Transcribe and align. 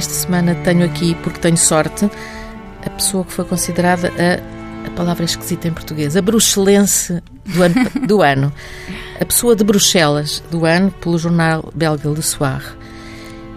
Esta 0.00 0.14
semana 0.14 0.54
tenho 0.54 0.82
aqui, 0.82 1.14
porque 1.16 1.38
tenho 1.40 1.58
sorte, 1.58 2.10
a 2.86 2.88
pessoa 2.88 3.22
que 3.22 3.34
foi 3.34 3.44
considerada 3.44 4.08
a, 4.08 4.86
a 4.88 4.90
palavra 4.92 5.26
esquisita 5.26 5.68
em 5.68 5.74
português, 5.74 6.16
a 6.16 6.22
bruxelense 6.22 7.22
do 7.44 7.62
ano, 7.62 7.74
do 8.06 8.22
ano. 8.24 8.50
A 9.20 9.24
pessoa 9.26 9.54
de 9.54 9.62
Bruxelas 9.62 10.42
do 10.50 10.64
ano, 10.64 10.90
pelo 10.90 11.18
jornal 11.18 11.70
belga 11.74 12.08
Le 12.08 12.22
Soir. 12.22 12.64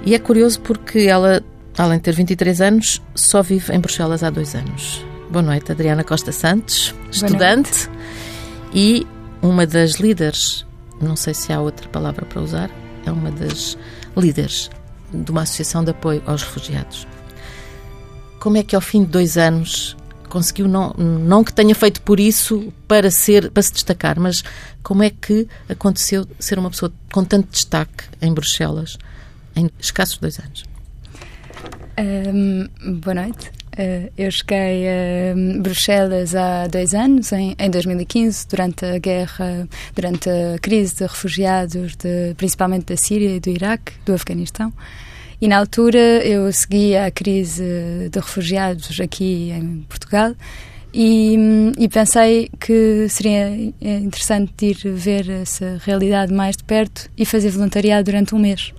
E 0.06 0.14
é 0.14 0.20
curioso 0.20 0.60
porque 0.60 1.08
ela, 1.08 1.42
além 1.78 2.00
de 2.00 2.04
ter 2.04 2.12
23 2.14 2.60
anos, 2.60 3.02
só 3.16 3.42
vive 3.42 3.74
em 3.74 3.80
Bruxelas 3.80 4.22
há 4.22 4.30
dois 4.30 4.54
anos. 4.54 5.02
Boa 5.32 5.44
noite, 5.44 5.72
Adriana 5.72 6.04
Costa 6.04 6.34
Santos, 6.34 6.94
estudante 7.10 7.90
e 8.74 9.08
uma 9.42 9.66
das 9.66 9.94
líderes, 9.94 10.66
não 11.02 11.16
sei 11.16 11.34
se 11.34 11.54
há 11.54 11.62
outra 11.62 11.88
palavra 11.88 12.26
para 12.26 12.42
usar, 12.42 12.70
é 13.06 13.12
uma 13.14 13.32
das 13.32 13.78
líderes 14.18 14.70
de 15.14 15.32
uma 15.32 15.44
associação 15.44 15.84
de 15.84 15.92
apoio 15.92 16.22
aos 16.26 16.44
refugiados. 16.44 17.08
Como 18.40 18.58
é 18.58 18.64
que 18.64 18.76
ao 18.76 18.82
fim 18.82 19.04
de 19.04 19.10
dois 19.10 19.38
anos 19.38 19.96
conseguiu 20.30 20.68
não 20.68 20.94
não 20.94 21.44
que 21.44 21.54
tenha 21.54 21.76
feito 21.76 22.02
por 22.02 22.20
isso 22.20 22.74
para 22.88 23.12
ser 23.12 23.52
para 23.52 23.62
se 23.62 23.72
destacar, 23.72 24.20
mas 24.20 24.44
como 24.82 25.04
é 25.04 25.10
que 25.12 25.48
aconteceu 25.70 26.28
ser 26.40 26.58
uma 26.58 26.72
pessoa 26.72 26.92
com 27.12 27.24
tanto 27.24 27.52
destaque 27.52 28.06
em 28.22 28.34
Bruxelas 28.34 28.98
em 29.56 29.70
escassos 29.80 30.18
dois 30.18 30.40
anos? 30.40 30.64
Um, 32.00 32.68
boa 33.00 33.14
noite. 33.14 33.52
Uh, 33.74 34.12
eu 34.16 34.30
cheguei 34.30 34.88
a 34.88 35.60
Bruxelas 35.60 36.36
há 36.36 36.68
dois 36.68 36.94
anos, 36.94 37.32
em, 37.32 37.56
em 37.58 37.70
2015, 37.72 38.48
durante 38.48 38.86
a 38.86 39.00
guerra, 39.00 39.68
durante 39.96 40.30
a 40.30 40.60
crise 40.62 40.96
de 40.96 41.04
refugiados, 41.04 41.96
de, 41.96 42.36
principalmente 42.38 42.86
da 42.86 42.98
Síria 42.98 43.36
e 43.36 43.40
do 43.40 43.50
Iraque, 43.50 43.94
do 44.06 44.14
Afeganistão. 44.14 44.72
E 45.42 45.48
na 45.48 45.58
altura 45.58 46.00
eu 46.00 46.52
seguia 46.54 47.06
a 47.06 47.12
crise 47.12 47.64
de 48.12 48.20
refugiados 48.20 49.00
aqui 49.00 49.52
em 49.52 49.84
Portugal 49.90 50.36
e, 50.94 51.36
e, 51.78 51.90
pensei 51.90 52.50
que 52.60 53.08
seria 53.10 53.50
interessante 53.82 54.68
ir 54.68 54.78
ver 54.94 55.28
essa 55.30 55.82
realidade 55.84 56.32
mais 56.32 56.56
de 56.56 56.64
perto 56.64 57.10
e 57.18 57.26
fazer 57.26 57.50
voluntariado 57.50 58.06
durante 58.06 58.36
um 58.36 58.40
mês. 58.40 58.72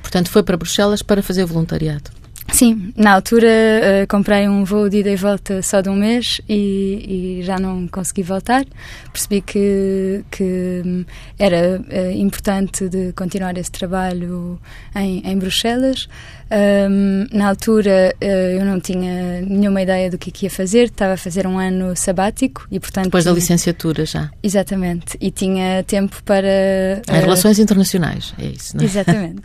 Portanto, 0.00 0.30
foi 0.30 0.44
para 0.44 0.56
Bruxelas 0.56 1.02
para 1.02 1.20
fazer 1.20 1.44
voluntariado? 1.44 2.10
Sim, 2.56 2.90
na 2.96 3.12
altura 3.12 3.46
uh, 3.48 4.06
comprei 4.08 4.48
um 4.48 4.64
voo 4.64 4.88
de 4.88 5.00
ida 5.00 5.10
e 5.10 5.16
volta 5.16 5.60
só 5.60 5.82
de 5.82 5.90
um 5.90 5.94
mês 5.94 6.40
e, 6.48 7.36
e 7.38 7.42
já 7.42 7.58
não 7.58 7.86
consegui 7.86 8.22
voltar. 8.22 8.64
Percebi 9.12 9.42
que, 9.42 10.24
que 10.30 10.82
hum, 10.82 11.04
era 11.38 11.78
uh, 11.78 12.10
importante 12.12 12.88
de 12.88 13.12
continuar 13.12 13.58
esse 13.58 13.70
trabalho 13.70 14.58
em, 14.94 15.20
em 15.30 15.36
Bruxelas. 15.38 16.08
Um, 16.48 17.26
na 17.36 17.48
altura 17.48 18.14
uh, 18.22 18.24
eu 18.24 18.64
não 18.64 18.78
tinha 18.78 19.40
nenhuma 19.42 19.82
ideia 19.82 20.08
do 20.08 20.16
que, 20.16 20.30
que 20.30 20.46
ia 20.46 20.50
fazer, 20.50 20.84
estava 20.84 21.14
a 21.14 21.16
fazer 21.16 21.46
um 21.46 21.58
ano 21.58 21.96
sabático 21.96 22.66
e 22.70 22.78
portanto... 22.78 23.06
Depois 23.06 23.24
da 23.24 23.32
licenciatura 23.32 24.06
já. 24.06 24.30
Exatamente, 24.42 25.16
e 25.20 25.30
tinha 25.32 25.82
tempo 25.82 26.22
para... 26.24 27.02
Em 27.08 27.20
relações 27.20 27.58
internacionais, 27.58 28.32
é 28.38 28.46
isso, 28.46 28.76
não 28.76 28.82
é? 28.82 28.86
Exatamente. 28.86 29.42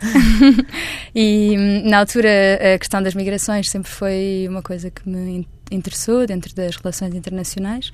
e 1.12 1.56
hum, 1.58 1.90
na 1.90 1.98
altura 1.98 2.28
a 2.74 2.78
questão 2.78 3.02
das 3.02 3.14
migrações 3.14 3.68
sempre 3.68 3.90
foi 3.90 4.46
uma 4.48 4.62
coisa 4.62 4.88
que 4.88 5.08
me 5.08 5.46
interessou 5.72 6.26
dentro 6.26 6.54
das 6.54 6.76
relações 6.76 7.14
internacionais. 7.14 7.90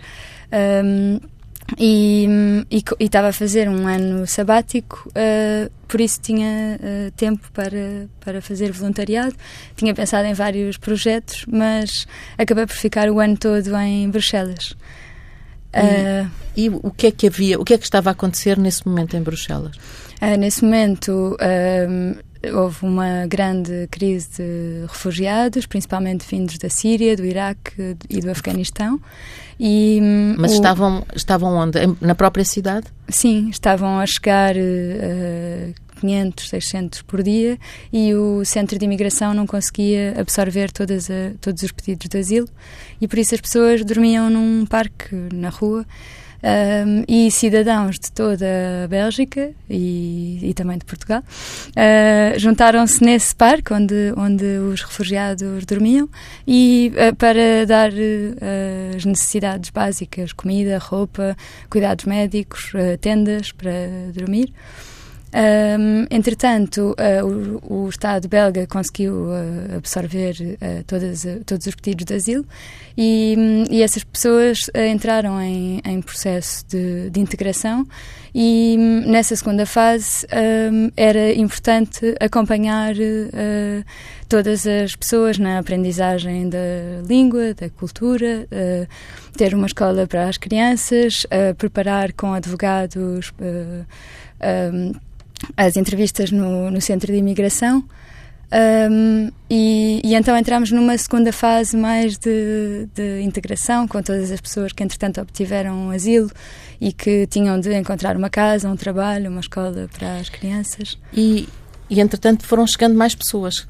Um, 0.84 1.18
e 1.76 2.26
estava 2.98 3.28
a 3.28 3.32
fazer 3.32 3.68
um 3.68 3.86
ano 3.86 4.26
sabático, 4.26 5.08
uh, 5.08 5.70
por 5.86 6.00
isso 6.00 6.20
tinha 6.20 6.78
uh, 6.80 7.10
tempo 7.12 7.50
para, 7.52 8.08
para 8.20 8.40
fazer 8.40 8.72
voluntariado. 8.72 9.34
Tinha 9.76 9.94
pensado 9.94 10.26
em 10.26 10.32
vários 10.32 10.78
projetos, 10.78 11.44
mas 11.46 12.06
acabei 12.38 12.66
por 12.66 12.76
ficar 12.76 13.10
o 13.10 13.20
ano 13.20 13.36
todo 13.36 13.76
em 13.76 14.08
Bruxelas. 14.08 14.70
Uh, 15.74 16.30
e, 16.56 16.64
e, 16.64 16.68
o 16.70 16.90
que 16.90 17.08
é 17.08 17.10
que 17.10 17.26
havia, 17.26 17.60
o 17.60 17.64
que 17.64 17.74
é 17.74 17.78
que 17.78 17.84
estava 17.84 18.08
a 18.08 18.12
acontecer 18.12 18.56
nesse 18.56 18.86
momento 18.86 19.16
em 19.16 19.22
Bruxelas? 19.22 19.76
nesse 20.36 20.64
momento 20.64 21.36
houve 22.54 22.84
uma 22.84 23.26
grande 23.26 23.88
crise 23.90 24.28
de 24.36 24.86
refugiados, 24.86 25.66
principalmente 25.66 26.26
vindos 26.26 26.58
da 26.58 26.68
Síria, 26.68 27.16
do 27.16 27.24
Iraque 27.24 27.96
e 28.08 28.20
do 28.20 28.30
Afeganistão. 28.30 29.00
E, 29.58 30.00
Mas 30.38 30.52
o... 30.52 30.54
estavam, 30.54 31.06
estavam 31.14 31.54
onde? 31.54 31.78
Na 32.00 32.14
própria 32.14 32.44
cidade? 32.44 32.86
Sim, 33.08 33.48
estavam 33.50 33.98
a 33.98 34.06
chegar 34.06 34.54
uh, 34.54 35.74
500, 36.00 36.48
600 36.48 37.02
por 37.02 37.22
dia 37.22 37.58
e 37.92 38.14
o 38.14 38.44
centro 38.44 38.78
de 38.78 38.84
imigração 38.84 39.34
não 39.34 39.46
conseguia 39.46 40.14
absorver 40.18 40.70
todas 40.70 41.10
a, 41.10 41.32
todos 41.40 41.62
os 41.62 41.72
pedidos 41.72 42.08
de 42.08 42.18
asilo 42.18 42.48
e 43.00 43.08
por 43.08 43.18
isso 43.18 43.34
as 43.34 43.40
pessoas 43.40 43.84
dormiam 43.84 44.30
num 44.30 44.64
parque 44.64 45.14
na 45.32 45.48
rua 45.48 45.84
um, 46.42 47.04
e 47.08 47.30
cidadãos 47.30 47.98
de 47.98 48.12
toda 48.12 48.46
a 48.84 48.88
Bélgica 48.88 49.50
e, 49.68 50.38
e 50.42 50.54
também 50.54 50.78
de 50.78 50.84
Portugal 50.84 51.22
uh, 51.22 52.38
juntaram-se 52.38 53.02
nesse 53.02 53.34
parque 53.34 53.72
onde, 53.72 54.12
onde 54.16 54.44
os 54.44 54.82
refugiados 54.82 55.64
dormiam 55.64 56.08
e 56.46 56.92
uh, 56.94 57.14
para 57.16 57.66
dar 57.66 57.90
uh, 57.90 58.96
as 58.96 59.04
necessidades 59.04 59.70
básicas, 59.70 60.32
comida, 60.32 60.78
roupa, 60.78 61.36
cuidados 61.68 62.04
médicos, 62.04 62.72
tendas 63.00 63.52
para 63.52 63.70
dormir. 64.12 64.52
Um, 65.30 66.06
entretanto, 66.10 66.96
uh, 66.98 67.60
o, 67.62 67.84
o, 67.84 67.88
Estado 67.90 68.26
belga 68.26 68.66
conseguiu 68.66 69.26
uh, 69.26 69.76
absorver 69.76 70.34
uh, 70.40 70.84
todas, 70.86 71.26
todos 71.44 71.66
os 71.66 71.74
pedidos 71.74 72.06
de 72.06 72.14
asilo 72.14 72.46
e, 72.96 73.34
um, 73.36 73.64
e 73.70 73.82
essas 73.82 74.02
pessoas 74.02 74.70
entraram 74.90 75.38
em, 75.42 75.82
em 75.84 76.00
processo 76.00 76.64
de, 76.66 77.10
de, 77.10 77.20
integração 77.20 77.86
e 78.34 78.76
um, 78.78 79.10
nessa 79.10 79.36
segunda 79.36 79.66
fase 79.66 80.26
era 80.96 81.34
importante 81.34 82.14
acompanhar 82.20 82.94
todas 84.28 84.66
as 84.66 84.94
pessoas 84.96 85.38
na 85.38 85.58
aprendizagem 85.58 86.48
da 86.48 86.58
língua, 87.06 87.54
da 87.54 87.68
cultura, 87.70 88.46
ter 89.36 89.54
uma 89.54 89.66
escola 89.66 90.06
para 90.06 90.28
as 90.28 90.36
crianças, 90.36 91.26
preparar 91.56 92.12
com 92.12 92.32
advogados 92.32 93.32
as 95.56 95.76
entrevistas 95.76 96.30
no, 96.30 96.70
no 96.70 96.80
centro 96.80 97.12
de 97.12 97.18
imigração. 97.18 97.84
Um, 98.50 99.30
e, 99.50 100.00
e, 100.02 100.14
então 100.14 100.34
entramos 100.34 100.72
numa 100.72 100.96
segunda 100.96 101.30
fase 101.32 101.76
mais 101.76 102.16
de, 102.16 102.88
de, 102.94 103.20
integração 103.20 103.86
com 103.86 104.02
todas 104.02 104.30
as 104.30 104.40
pessoas 104.40 104.72
que 104.72 104.82
entretanto 104.82 105.20
obtiveram 105.20 105.74
um 105.74 105.90
asilo 105.90 106.30
e 106.80 106.90
que 106.90 107.26
tinham 107.26 107.60
de 107.60 107.74
encontrar 107.74 108.16
uma 108.16 108.30
casa, 108.30 108.66
um 108.70 108.76
trabalho, 108.76 109.30
uma 109.30 109.40
escola 109.40 109.86
para 109.92 110.16
as 110.16 110.30
crianças. 110.30 110.98
E, 111.12 111.46
e 111.90 112.00
entretanto 112.00 112.46
foram 112.46 112.66
chegando 112.66 112.96
mais 112.96 113.14
pessoas 113.14 113.66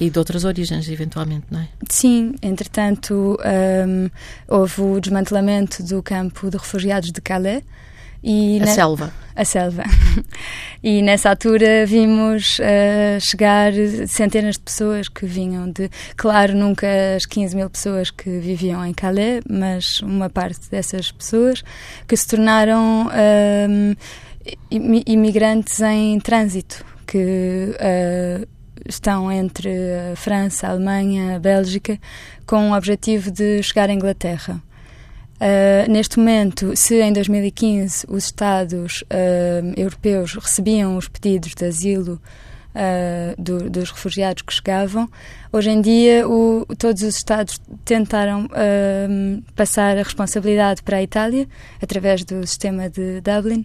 e 0.00 0.08
de 0.08 0.18
outras 0.18 0.44
origens, 0.44 0.88
eventualmente, 0.88 1.44
não 1.50 1.60
é? 1.60 1.68
Sim, 1.90 2.34
entretanto 2.40 3.36
um, 3.86 4.10
houve 4.48 4.80
o 4.80 5.00
desmantelamento 5.00 5.82
do 5.82 6.02
campo 6.02 6.50
de 6.50 6.56
refugiados 6.56 7.12
de 7.12 7.20
Calais 7.20 7.62
e 8.22 8.58
a 8.60 8.66
na... 8.66 8.72
selva. 8.72 9.12
A 9.34 9.44
selva. 9.44 9.84
E 10.82 11.02
nessa 11.02 11.28
altura 11.28 11.84
vimos 11.84 12.58
uh, 12.58 13.20
chegar 13.20 13.70
centenas 14.08 14.54
de 14.54 14.60
pessoas 14.60 15.10
que 15.10 15.26
vinham 15.26 15.70
de. 15.70 15.90
Claro, 16.16 16.54
nunca 16.54 16.86
as 17.14 17.26
15 17.26 17.54
mil 17.54 17.68
pessoas 17.68 18.10
que 18.10 18.30
viviam 18.38 18.82
em 18.86 18.94
Calais, 18.94 19.42
mas 19.46 20.00
uma 20.00 20.30
parte 20.30 20.70
dessas 20.70 21.12
pessoas 21.12 21.62
que 22.08 22.16
se 22.16 22.26
tornaram 22.26 23.08
uh, 23.08 23.96
imigrantes 24.70 25.80
em 25.82 26.18
trânsito, 26.18 26.82
que. 27.06 27.76
Uh, 27.76 28.48
estão 28.88 29.30
entre 29.30 29.70
a 30.12 30.16
França, 30.16 30.66
a 30.66 30.70
Alemanha, 30.70 31.36
a 31.36 31.38
Bélgica, 31.38 31.98
com 32.46 32.70
o 32.70 32.74
objetivo 32.74 33.30
de 33.30 33.62
chegar 33.62 33.90
à 33.90 33.92
Inglaterra. 33.92 34.60
Uh, 35.40 35.90
neste 35.90 36.18
momento, 36.18 36.76
se 36.76 37.00
em 37.00 37.14
2015 37.14 38.04
os 38.10 38.24
Estados 38.24 39.00
uh, 39.02 39.72
europeus 39.74 40.34
recebiam 40.34 40.98
os 40.98 41.08
pedidos 41.08 41.54
de 41.54 41.64
asilo 41.64 42.20
uh, 42.74 43.42
do, 43.42 43.70
dos 43.70 43.90
refugiados 43.90 44.42
que 44.42 44.52
chegavam, 44.52 45.08
hoje 45.50 45.70
em 45.70 45.80
dia 45.80 46.28
o, 46.28 46.66
todos 46.76 47.02
os 47.02 47.16
Estados 47.16 47.58
tentaram 47.86 48.48
passar 49.56 49.96
a 49.96 50.02
responsabilidade 50.02 50.82
para 50.82 50.98
a 50.98 51.02
Itália, 51.02 51.48
através 51.80 52.22
do 52.22 52.46
sistema 52.46 52.90
de 52.90 53.22
Dublin, 53.22 53.64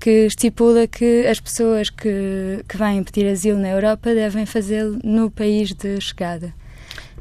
que 0.00 0.26
estipula 0.26 0.88
que 0.88 1.28
as 1.28 1.38
pessoas 1.38 1.90
que, 1.90 2.64
que 2.68 2.76
vêm 2.76 3.04
pedir 3.04 3.30
asilo 3.30 3.60
na 3.60 3.68
Europa 3.68 4.12
devem 4.12 4.46
fazê-lo 4.46 4.98
no 5.04 5.30
país 5.30 5.72
de 5.72 6.00
chegada. 6.00 6.52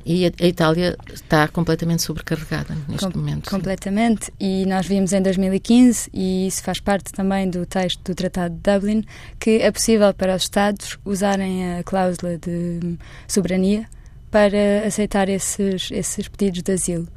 E 0.06 0.26
a, 0.26 0.32
a, 0.42 0.48
Itália 0.48 0.98
está 1.14 1.48
completamente 1.48 2.02
sobrecarregada 2.02 2.76
neste 2.88 3.10
Com, 3.10 3.18
momento. 3.18 3.50
Completamente. 3.50 4.26
Sim. 4.26 4.32
E 4.40 4.66
nós 4.66 4.86
vimos 4.86 5.14
em 5.14 5.22
2015, 5.22 6.10
e 6.14 6.48
isso 6.48 6.62
faz 6.64 6.80
parte 6.80 7.12
também 7.12 7.50
do 7.50 7.66
texto 7.66 8.02
do 8.04 8.16
Tratado 8.16 8.54
de 8.54 8.62
Dublin, 8.62 9.04
que 9.40 9.62
é 9.62 9.72
possível 9.72 10.14
para 10.14 10.36
os 10.36 10.44
Estados 10.44 10.98
usarem 11.06 11.78
a 11.78 11.84
cláusula 11.84 12.38
de 12.38 12.98
soberania 13.28 13.88
para 14.30 14.86
aceitar 14.86 15.30
esses, 15.30 15.90
esses 15.92 16.28
pedidos 16.28 16.64
de 16.64 16.72
asilo. 16.72 17.08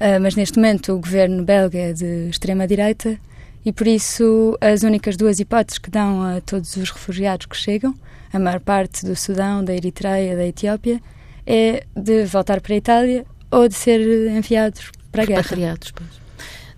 Uh, 0.00 0.20
mas 0.20 0.34
neste 0.36 0.56
momento 0.56 0.92
o 0.92 1.00
governo 1.00 1.44
belga 1.44 1.78
é 1.78 1.92
de 1.92 2.28
extrema-direita 2.28 3.18
e 3.64 3.72
por 3.72 3.86
isso 3.86 4.56
as 4.60 4.82
únicas 4.82 5.16
duas 5.16 5.40
hipóteses 5.40 5.78
que 5.78 5.90
dão 5.90 6.22
a 6.22 6.40
todos 6.40 6.76
os 6.76 6.90
refugiados 6.90 7.46
que 7.46 7.56
chegam, 7.56 7.94
a 8.32 8.38
maior 8.38 8.60
parte 8.60 9.04
do 9.04 9.16
Sudão, 9.16 9.64
da 9.64 9.74
Eritreia, 9.74 10.36
da 10.36 10.46
Etiópia, 10.46 11.00
é 11.48 11.86
de 11.96 12.26
voltar 12.26 12.60
para 12.60 12.74
a 12.74 12.76
Itália 12.76 13.24
ou 13.50 13.66
de 13.66 13.74
ser 13.74 14.00
enviados 14.30 14.92
para 15.10 15.22
a 15.22 15.26
guerra. 15.26 15.40
Repatriados, 15.40 15.90
pois. 15.92 16.10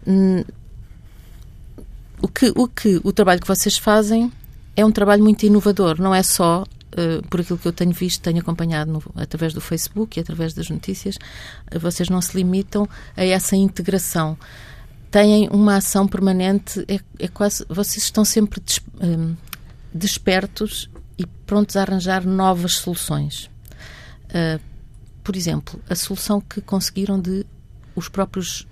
Hum, 0.06 0.44
o, 2.22 2.28
que, 2.28 2.52
o 2.54 2.68
que 2.68 3.00
o 3.02 3.12
trabalho 3.12 3.40
que 3.40 3.48
vocês 3.48 3.76
fazem 3.76 4.32
é 4.76 4.84
um 4.84 4.92
trabalho 4.92 5.24
muito 5.24 5.44
inovador, 5.44 6.00
não 6.00 6.14
é 6.14 6.22
só 6.22 6.64
Uh, 6.90 7.24
por 7.28 7.40
aquilo 7.40 7.56
que 7.56 7.68
eu 7.68 7.72
tenho 7.72 7.92
visto, 7.92 8.20
tenho 8.20 8.40
acompanhado 8.40 8.90
no, 8.90 9.00
através 9.14 9.54
do 9.54 9.60
Facebook 9.60 10.18
e 10.18 10.20
através 10.20 10.52
das 10.54 10.68
notícias, 10.68 11.14
uh, 11.72 11.78
vocês 11.78 12.08
não 12.08 12.20
se 12.20 12.36
limitam 12.36 12.84
a 13.16 13.24
essa 13.24 13.54
integração. 13.54 14.36
Têm 15.08 15.48
uma 15.52 15.76
ação 15.76 16.08
permanente, 16.08 16.84
é, 16.88 16.98
é 17.16 17.28
quase. 17.28 17.64
Vocês 17.68 18.02
estão 18.02 18.24
sempre 18.24 18.60
des, 18.60 18.80
um, 19.00 19.36
despertos 19.94 20.90
e 21.16 21.24
prontos 21.46 21.76
a 21.76 21.82
arranjar 21.82 22.26
novas 22.26 22.74
soluções. 22.74 23.48
Uh, 24.30 24.60
por 25.22 25.36
exemplo, 25.36 25.80
a 25.88 25.94
solução 25.94 26.40
que 26.40 26.60
conseguiram 26.60 27.20
de 27.20 27.44
os 27.94 28.08
próprios 28.08 28.66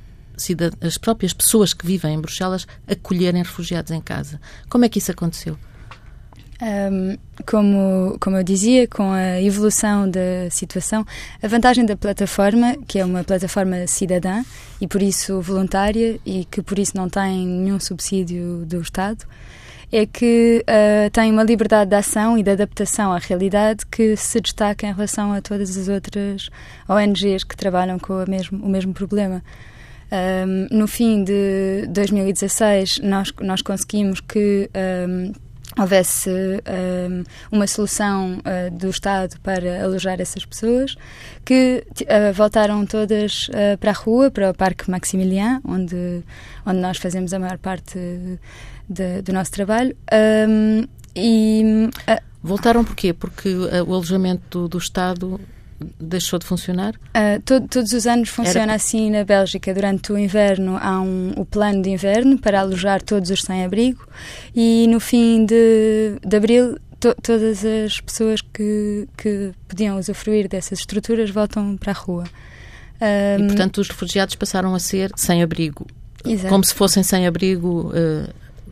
as 0.81 0.97
próprias 0.97 1.33
pessoas 1.33 1.75
que 1.75 1.85
vivem 1.85 2.15
em 2.15 2.21
Bruxelas 2.21 2.65
acolherem 2.87 3.43
refugiados 3.43 3.91
em 3.91 4.01
casa. 4.01 4.41
Como 4.69 4.85
é 4.85 4.89
que 4.89 4.99
isso 5.01 5.11
aconteceu? 5.11 5.59
Um, 6.61 7.17
como, 7.47 8.17
como 8.21 8.37
eu 8.37 8.43
dizia, 8.43 8.89
com 8.89 9.13
a 9.13 9.41
evolução 9.41 10.11
da 10.11 10.51
situação, 10.51 11.07
a 11.41 11.47
vantagem 11.47 11.87
da 11.87 11.97
plataforma, 11.97 12.77
que 12.87 12.99
é 12.99 13.05
uma 13.05 13.23
plataforma 13.23 13.87
cidadã 13.87 14.43
e 14.81 14.87
por 14.89 15.01
isso 15.01 15.41
voluntária 15.41 16.19
e 16.27 16.45
que 16.45 16.61
por 16.61 16.79
isso 16.79 16.97
não 16.97 17.09
tem 17.09 17.47
nenhum 17.47 17.79
subsídio 17.79 18.65
do 18.67 18.81
Estado, 18.81 19.25
é 19.91 20.07
que 20.07 20.65
uh, 20.69 21.11
tem 21.11 21.33
uma 21.33 21.43
liberdade 21.43 21.91
de 21.91 21.97
ação 21.97 22.37
e 22.37 22.43
de 22.43 22.51
adaptação 22.51 23.13
à 23.13 23.19
realidade 23.19 23.87
que 23.87 24.17
se 24.17 24.41
destaca 24.41 24.87
em 24.87 24.93
relação 24.93 25.33
a 25.33 25.41
todas 25.41 25.77
as 25.77 25.89
outras 25.89 26.51
ONGs 26.89 27.45
que 27.45 27.57
trabalham 27.57 27.99
com 27.99 28.25
mesmo, 28.29 28.65
o 28.65 28.69
mesmo 28.69 28.93
problema. 28.93 29.43
Um, 30.11 30.77
no 30.77 30.89
fim 30.89 31.23
de 31.23 31.87
2016, 31.89 33.01
nós, 33.03 33.33
nós 33.41 33.61
conseguimos 33.61 34.21
que 34.21 34.71
um, 35.07 35.33
houvesse 35.79 36.31
um, 36.31 37.25
uma 37.53 37.67
solução 37.67 38.39
uh, 38.39 38.71
do 38.71 38.89
Estado 38.89 39.39
para 39.41 39.85
alojar 39.85 40.21
essas 40.21 40.45
pessoas, 40.45 40.97
que 41.45 41.85
uh, 42.03 42.33
voltaram 42.33 42.85
todas 42.87 43.49
uh, 43.49 43.77
para 43.79 43.91
a 43.91 43.95
rua, 43.95 44.31
para 44.31 44.51
o 44.51 44.55
Parque 44.55 44.91
Maximilian, 44.91 45.61
onde, 45.65 46.23
onde 46.65 46.81
nós 46.81 46.97
fazemos 46.97 47.35
a 47.35 47.39
maior 47.39 47.59
parte 47.59 47.99
de, 48.89 49.23
do 49.23 49.33
nosso 49.33 49.51
trabalho. 49.51 49.97
Um, 50.49 50.85
e, 51.15 51.91
Voltaram 52.43 52.85
porquê? 52.85 53.13
Porque 53.13 53.49
o 53.49 53.93
alojamento 53.93 54.61
do, 54.61 54.69
do 54.69 54.79
Estado 54.79 55.41
deixou 56.01 56.39
de 56.39 56.47
funcionar? 56.47 56.95
Uh, 56.95 57.41
todo, 57.45 57.69
todos 57.69 57.93
os 57.93 58.07
anos 58.07 58.29
funciona 58.29 58.73
Era... 58.73 58.75
assim 58.75 59.11
na 59.11 59.25
Bélgica. 59.25 59.73
Durante 59.73 60.13
o 60.13 60.19
inverno 60.19 60.77
há 60.81 61.01
um, 61.01 61.33
o 61.37 61.45
plano 61.45 61.83
de 61.83 61.91
inverno 61.91 62.39
para 62.39 62.61
alojar 62.61 63.03
todos 63.03 63.31
os 63.31 63.43
sem-abrigo 63.43 64.07
e 64.55 64.87
no 64.89 65.01
fim 65.01 65.45
de, 65.45 66.19
de 66.25 66.37
abril 66.37 66.79
to, 66.99 67.15
todas 67.23 67.65
as 67.65 68.01
pessoas 68.01 68.41
que, 68.41 69.09
que 69.17 69.53
podiam 69.67 69.99
usufruir 69.99 70.49
dessas 70.49 70.81
estruturas 70.81 71.31
voltam 71.31 71.77
para 71.77 71.93
a 71.93 71.95
rua. 71.95 72.25
Um, 73.01 73.45
e, 73.45 73.47
portanto, 73.47 73.79
os 73.79 73.89
refugiados 73.89 74.35
passaram 74.35 74.75
a 74.75 74.81
ser 74.81 75.13
sem-abrigo. 75.17 75.87
Como 76.49 76.65
se 76.65 76.75
fossem 76.75 77.03
sem-abrigo 77.03 77.93
uh, 77.93 78.29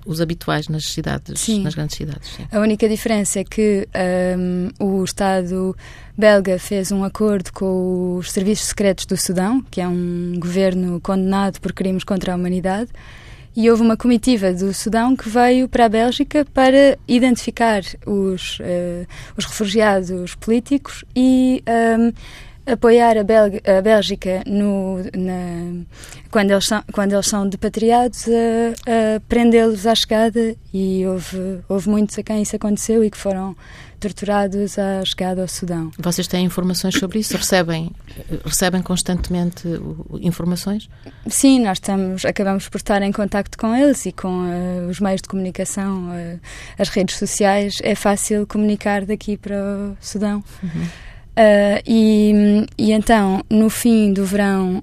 os 0.06 0.20
habituais 0.20 0.69
nas 0.69 0.85
cidades, 0.85 1.41
sim. 1.41 1.62
nas 1.62 1.75
grandes 1.75 1.97
cidades. 1.97 2.31
Sim. 2.31 2.47
A 2.50 2.61
única 2.61 2.88
diferença 2.88 3.41
é 3.41 3.44
que 3.44 3.88
um, 4.38 5.00
o 5.00 5.05
Estado 5.05 5.76
belga 6.17 6.58
fez 6.58 6.93
um 6.93 7.05
acordo 7.05 7.53
com 7.53 8.17
os 8.17 8.31
serviços 8.32 8.69
secretos 8.69 9.05
do 9.05 9.17
Sudão, 9.17 9.62
que 9.70 9.81
é 9.81 9.88
um 9.88 10.35
governo 10.38 11.00
condenado 11.00 11.61
por 11.61 11.73
crimes 11.73 12.05
contra 12.05 12.32
a 12.32 12.37
humanidade, 12.37 12.91
e 13.56 13.70
houve 13.70 13.82
uma 13.82 13.97
comitiva 13.97 14.53
do 14.53 14.73
Sudão 14.75 15.17
que 15.17 15.29
veio 15.29 15.67
para 15.67 15.87
a 15.87 15.88
Bélgica 15.88 16.47
para 16.53 16.99
identificar 17.08 17.82
os, 18.05 18.61
uh, 18.61 19.06
os 19.35 19.47
refugiados 19.47 20.35
políticos 20.35 21.05
e 21.17 21.64
um, 21.67 22.12
apoiar 22.66 23.16
a, 23.16 23.22
Belga, 23.22 23.60
a 23.66 23.80
Bélgica 23.80 24.42
no, 24.46 24.98
na, 25.14 25.84
quando, 26.30 26.50
eles 26.50 26.66
são, 26.66 26.82
quando 26.92 27.12
eles 27.12 27.26
são 27.26 27.48
depatriados 27.48 28.26
a, 28.28 29.16
a 29.16 29.20
prendê-los 29.20 29.86
à 29.86 29.94
chegada 29.94 30.56
e 30.72 31.06
houve, 31.06 31.60
houve 31.68 31.88
muitos 31.88 32.18
a 32.18 32.22
quem 32.22 32.42
isso 32.42 32.56
aconteceu 32.56 33.04
e 33.04 33.10
que 33.10 33.16
foram 33.16 33.56
torturados 33.98 34.78
à 34.78 35.04
chegada 35.04 35.42
ao 35.42 35.48
Sudão. 35.48 35.90
Vocês 35.98 36.26
têm 36.26 36.44
informações 36.44 36.98
sobre 36.98 37.20
isso? 37.20 37.36
Recebem, 37.36 37.90
recebem 38.44 38.82
constantemente 38.82 39.66
informações? 40.20 40.88
Sim, 41.26 41.60
nós 41.60 41.78
estamos, 41.78 42.24
acabamos 42.24 42.69
por 42.69 42.76
estar 42.76 43.02
em 43.02 43.12
contacto 43.12 43.56
com 43.56 43.74
eles 43.74 44.06
e 44.06 44.12
com 44.12 44.28
uh, 44.28 44.88
os 44.88 45.00
meios 45.00 45.22
de 45.22 45.28
comunicação, 45.28 46.10
uh, 46.10 46.40
as 46.78 46.88
redes 46.88 47.16
sociais. 47.16 47.78
É 47.82 47.94
fácil 47.94 48.46
comunicar 48.46 49.04
daqui 49.04 49.36
para 49.36 49.56
o 49.56 49.96
Sudão. 50.00 50.44
Uhum. 50.62 50.86
Uh, 51.36 51.82
e, 51.86 52.66
e, 52.78 52.92
então, 52.92 53.42
no 53.50 53.68
fim 53.68 54.10
do 54.12 54.24
verão 54.24 54.82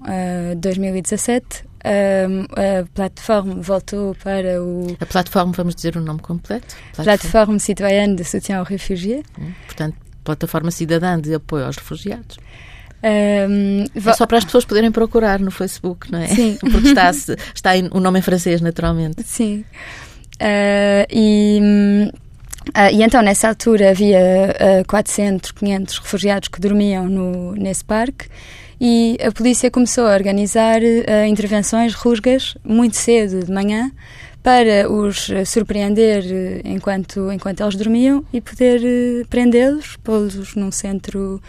de 0.52 0.56
uh, 0.56 0.60
2017, 0.60 1.64
uh, 1.64 2.80
a 2.80 2.86
plataforma 2.94 3.54
voltou 3.56 4.14
para 4.22 4.62
o. 4.62 4.96
A 5.00 5.06
plataforma, 5.06 5.52
vamos 5.52 5.74
dizer 5.74 5.96
o 5.96 6.00
nome 6.00 6.20
completo? 6.20 6.76
Plataforma 6.94 7.58
Citoyenne 7.58 8.14
de 8.14 8.22
Soutien 8.22 8.58
aux 8.58 8.68
Réfugiés. 8.68 9.24
Hum, 9.36 9.52
portanto, 9.66 9.96
Plataforma 10.22 10.70
Cidadã 10.70 11.20
de 11.20 11.34
Apoio 11.34 11.66
aos 11.66 11.76
Refugiados. 11.76 12.38
Um, 13.02 13.84
é 13.94 14.12
só 14.14 14.24
para 14.24 14.38
as 14.38 14.44
pessoas 14.44 14.64
poderem 14.64 14.90
procurar 14.90 15.38
no 15.38 15.50
Facebook, 15.50 16.10
não 16.10 16.20
é? 16.20 16.28
Sim. 16.28 16.56
Porque 16.62 16.88
está, 16.88 17.10
está 17.10 17.70
o 17.90 18.00
nome 18.00 18.20
em 18.20 18.22
francês, 18.22 18.62
naturalmente. 18.62 19.22
Sim. 19.24 19.64
Uh, 20.36 21.06
e 21.10 22.10
Uh, 22.70 22.92
e 22.92 23.02
então, 23.02 23.20
nessa 23.22 23.48
altura, 23.48 23.90
havia 23.90 24.18
uh, 24.80 24.86
400, 24.86 25.52
500 25.52 25.98
refugiados 25.98 26.48
que 26.48 26.60
dormiam 26.60 27.06
no, 27.06 27.52
nesse 27.54 27.84
parque 27.84 28.26
e 28.80 29.18
a 29.22 29.30
polícia 29.30 29.70
começou 29.70 30.06
a 30.06 30.14
organizar 30.14 30.80
uh, 30.80 31.26
intervenções 31.26 31.94
rusgas 31.94 32.56
muito 32.64 32.96
cedo 32.96 33.44
de 33.44 33.52
manhã 33.52 33.92
para 34.42 34.90
os 34.90 35.30
surpreender 35.46 36.24
uh, 36.24 36.68
enquanto, 36.68 37.30
enquanto 37.32 37.62
eles 37.62 37.76
dormiam 37.76 38.24
e 38.32 38.40
poder 38.40 39.26
prendê-los, 39.28 39.96
pô-los 40.02 40.54
num 40.54 40.70
centro 40.70 41.40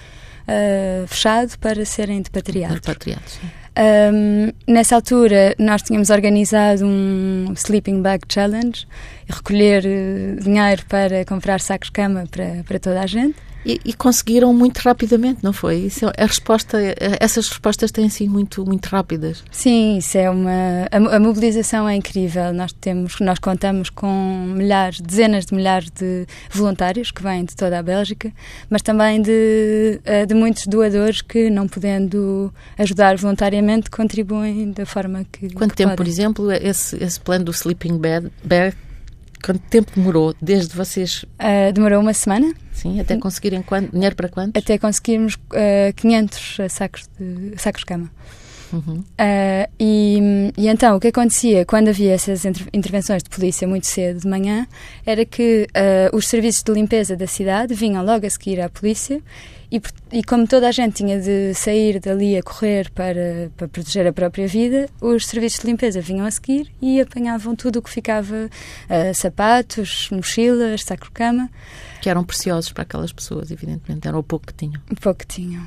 fechado 1.08 1.58
para 1.58 1.84
serem 1.86 2.22
depatriados. 2.22 2.76
Repatriados. 2.76 3.40
Um, 3.78 4.54
nessa 4.66 4.96
altura, 4.96 5.54
nós 5.60 5.82
tínhamos 5.82 6.10
organizado 6.10 6.86
um 6.86 7.52
Sleeping 7.56 8.02
Bag 8.02 8.24
Challenge, 8.30 8.88
recolher 9.28 9.84
uh, 9.86 10.44
dinheiro 10.44 10.84
para 10.88 11.26
comprar 11.26 11.60
sacos 11.60 11.88
de 11.88 11.94
cama 11.94 12.26
para, 12.30 12.64
para 12.66 12.80
toda 12.80 13.02
a 13.02 13.08
gente. 13.08 13.36
E, 13.66 13.82
e, 13.84 13.94
conseguiram 13.94 14.54
muito 14.54 14.78
rapidamente, 14.78 15.44
não 15.44 15.52
foi? 15.52 15.78
Isso, 15.78 16.06
a 16.06 16.26
resposta, 16.26 16.78
essas 17.20 17.50
respostas 17.50 17.92
têm 17.92 18.08
sido 18.10 18.32
muito, 18.32 18.64
muito 18.64 18.86
rápidas. 18.86 19.44
Sim, 19.50 19.98
isso 19.98 20.16
é 20.20 20.30
uma. 20.30 20.88
A, 20.92 21.16
a, 21.16 21.20
mobilização 21.20 21.90
é 21.90 21.96
incrível. 21.96 22.54
Nós 22.54 22.72
temos, 22.74 23.20
nós 23.20 23.40
contamos 23.40 23.90
com 23.90 24.54
milhares, 24.56 25.02
dezenas 25.02 25.48
de 25.48 25.56
milhares 25.56 25.90
de 25.90 26.28
voluntários 26.52 27.10
que 27.10 27.24
vêm 27.24 27.44
de 27.44 27.56
toda 27.56 27.80
a 27.80 27.82
Bélgica, 27.82 28.32
mas 28.70 28.84
também 28.84 29.20
de, 29.20 30.00
eh, 30.06 30.28
de 30.28 30.36
muitos 30.36 30.68
doadores 30.68 31.24
que, 31.24 31.50
não 31.50 31.68
podendo 31.68 32.54
ajudar 32.78 33.18
voluntariamente, 33.18 33.90
contribuem 33.90 34.74
da 34.74 34.86
forma 34.86 35.26
que. 35.32 35.52
Quanto 35.56 35.72
que 35.72 35.78
tempo, 35.78 35.96
podem. 35.96 35.96
por 35.96 36.08
exemplo, 36.08 36.52
esse, 36.52 37.04
esse 37.04 37.20
plano 37.20 37.46
do 37.46 37.52
Sleeping 37.52 37.98
Bag, 37.98 38.30
bag 38.44 38.76
Quanto 39.46 39.62
tempo 39.70 39.92
demorou 39.96 40.34
desde 40.42 40.76
vocês? 40.76 41.22
Uh, 41.22 41.72
demorou 41.72 42.02
uma 42.02 42.16
semana. 42.16 42.52
Sim, 42.74 43.00
até 43.00 43.16
conseguirem 43.16 43.62
quanto, 43.62 43.92
dinheiro 43.92 44.16
para 44.16 44.28
quantos? 44.28 44.60
Até 44.60 44.80
conseguirmos 44.80 45.36
uh, 45.36 45.94
500 45.96 46.58
sacos 46.68 47.08
de, 47.20 47.54
sacos 47.56 47.82
de 47.82 47.86
cama. 47.86 48.12
Uhum. 48.74 48.96
Uh, 48.96 49.72
e, 49.80 50.52
e, 50.58 50.68
então, 50.68 50.98
o 50.98 51.00
que 51.00 51.10
acontecia 51.10 51.64
quando 51.64 51.90
havia 51.90 52.14
essas 52.14 52.44
inter 52.44 52.68
intervenções 52.74 53.22
de 53.22 53.30
polícia 53.30 53.68
muito 53.68 53.86
cedo 53.86 54.22
de 54.22 54.28
manhã 54.28 54.66
era 55.06 55.24
que 55.24 55.68
os 56.12 56.28
serviços 56.28 56.64
de 56.64 56.74
limpeza 56.74 57.16
da 57.16 57.28
cidade 57.28 57.76
vinham 57.76 58.04
logo 58.04 58.26
a 58.26 58.30
seguir 58.32 58.60
à 58.60 58.68
polícia 58.68 59.22
e, 59.72 59.82
e, 60.12 60.24
como 60.24 60.48
toda 60.48 60.68
a 60.68 60.72
gente 60.72 60.96
tinha 60.96 61.20
de 61.20 61.54
sair 61.54 62.00
dali 62.00 62.38
a 62.38 62.44
correr 62.44 62.90
para, 62.92 63.52
para 63.58 63.68
proteger 63.68 64.08
a 64.08 64.14
própria 64.14 64.48
vida, 64.48 64.88
os 65.02 65.26
serviços 65.26 65.62
de 65.62 65.68
limpeza 65.68 66.02
vinham 66.02 66.26
a 66.26 66.32
seguir 66.32 66.72
e 66.82 67.02
apanhavam 67.02 67.56
tudo 67.56 67.80
o 67.80 67.82
que 67.82 67.90
ficava: 67.90 68.36
uh, 68.46 69.16
sapatos, 69.16 70.10
mochilas, 70.12 70.84
saco-cama. 70.84 71.50
Que 72.02 72.10
eram 72.10 72.24
preciosos 72.24 72.72
para 72.72 72.84
aquelas 72.84 73.12
pessoas, 73.12 73.52
evidentemente, 73.52 74.08
era 74.08 74.18
o 74.18 74.24
pouco 74.24 74.48
que 74.48 74.54
tinham. 74.54 74.82
O 74.92 74.96
pouco 74.96 75.20
que 75.20 75.28
tinham. 75.28 75.64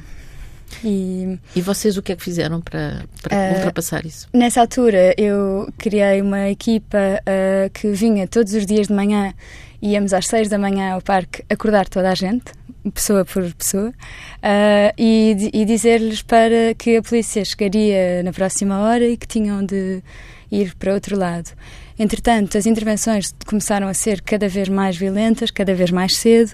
E, 0.85 1.38
e 1.57 1.61
vocês 1.61 1.97
o 1.97 2.02
que 2.02 2.12
é 2.12 2.17
que 2.17 2.23
fizeram 2.23 2.61
para, 2.61 3.05
para 3.23 3.37
uh, 3.37 3.55
ultrapassar 3.57 4.05
isso? 4.05 4.28
Nessa 4.33 4.61
altura 4.61 5.14
eu 5.17 5.73
criei 5.78 6.21
uma 6.21 6.49
equipa 6.50 6.99
uh, 6.99 7.71
que 7.71 7.90
vinha 7.93 8.28
todos 8.28 8.52
os 8.52 8.67
dias 8.67 8.87
de 8.88 8.93
manhã, 8.93 9.33
íamos 9.80 10.12
às 10.12 10.26
seis 10.26 10.49
da 10.49 10.58
manhã 10.58 10.92
ao 10.92 11.02
parque 11.02 11.42
acordar 11.49 11.88
toda 11.88 12.11
a 12.11 12.14
gente, 12.14 12.52
pessoa 12.92 13.25
por 13.25 13.52
pessoa, 13.54 13.88
uh, 13.90 14.92
e, 14.97 15.50
e 15.52 15.64
dizer-lhes 15.64 16.23
para 16.23 16.75
que 16.76 16.97
a 16.97 17.02
polícia 17.02 17.44
chegaria 17.44 18.23
na 18.23 18.32
próxima 18.32 18.80
hora 18.80 19.06
e 19.06 19.16
que 19.16 19.26
tinham 19.26 19.64
de 19.64 20.02
ir 20.50 20.75
para 20.76 20.94
outro 20.94 21.18
lado. 21.18 21.50
Entretanto, 21.99 22.56
as 22.56 22.66
intervenções 22.66 23.35
começaram 23.47 23.88
a 23.88 23.94
ser 23.94 24.23
cada 24.23 24.49
vez 24.49 24.68
mais 24.68 24.97
violentas, 24.97 25.50
cada 25.50 25.75
vez 25.75 25.90
mais 25.90 26.16
cedo. 26.16 26.52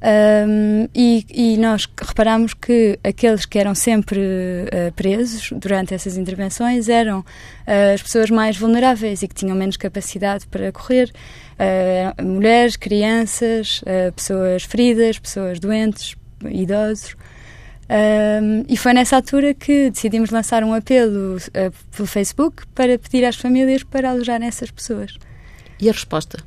Um, 0.00 0.88
e, 0.94 1.26
e, 1.28 1.56
nós 1.56 1.88
reparamos 2.00 2.54
que 2.54 2.98
aqueles 3.02 3.44
que 3.44 3.58
eram 3.58 3.74
sempre 3.74 4.20
uh, 4.20 4.92
presos 4.94 5.50
durante 5.56 5.92
essas 5.92 6.16
intervenções 6.16 6.88
eram 6.88 7.20
uh, 7.20 7.94
as 7.94 8.00
pessoas 8.00 8.30
mais 8.30 8.56
vulneráveis 8.56 9.22
e 9.22 9.28
que 9.28 9.34
tinham 9.34 9.56
menos 9.56 9.76
capacidade 9.76 10.46
para 10.46 10.70
correr. 10.70 11.10
Uh, 11.58 12.22
mulheres, 12.24 12.76
crianças, 12.76 13.82
pessoas 14.14 14.62
feridas, 14.62 15.18
pessoas 15.18 15.58
doentes, 15.58 16.14
idosos. 16.44 17.16
Um, 17.90 18.64
e 18.68 18.76
foi 18.76 18.92
nessa 18.92 19.16
altura 19.16 19.54
que 19.54 19.90
decidimos 19.90 20.30
lançar 20.30 20.62
um 20.62 20.74
apelo 20.74 21.38
pelo 21.90 22.06
Facebook 22.06 22.66
para 22.74 22.98
pedir 22.98 23.24
às 23.24 23.34
famílias 23.34 23.82
para 23.82 24.10
alojarem 24.10 24.46
essas 24.46 24.70
pessoas. 24.70 25.18
E 25.80 25.88
a 25.88 25.92
resposta? 25.92 26.38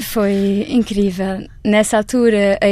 Foi 0.00 0.66
incrível. 0.70 1.46
Nessa 1.62 1.98
altura, 1.98 2.58
a, 2.62 2.66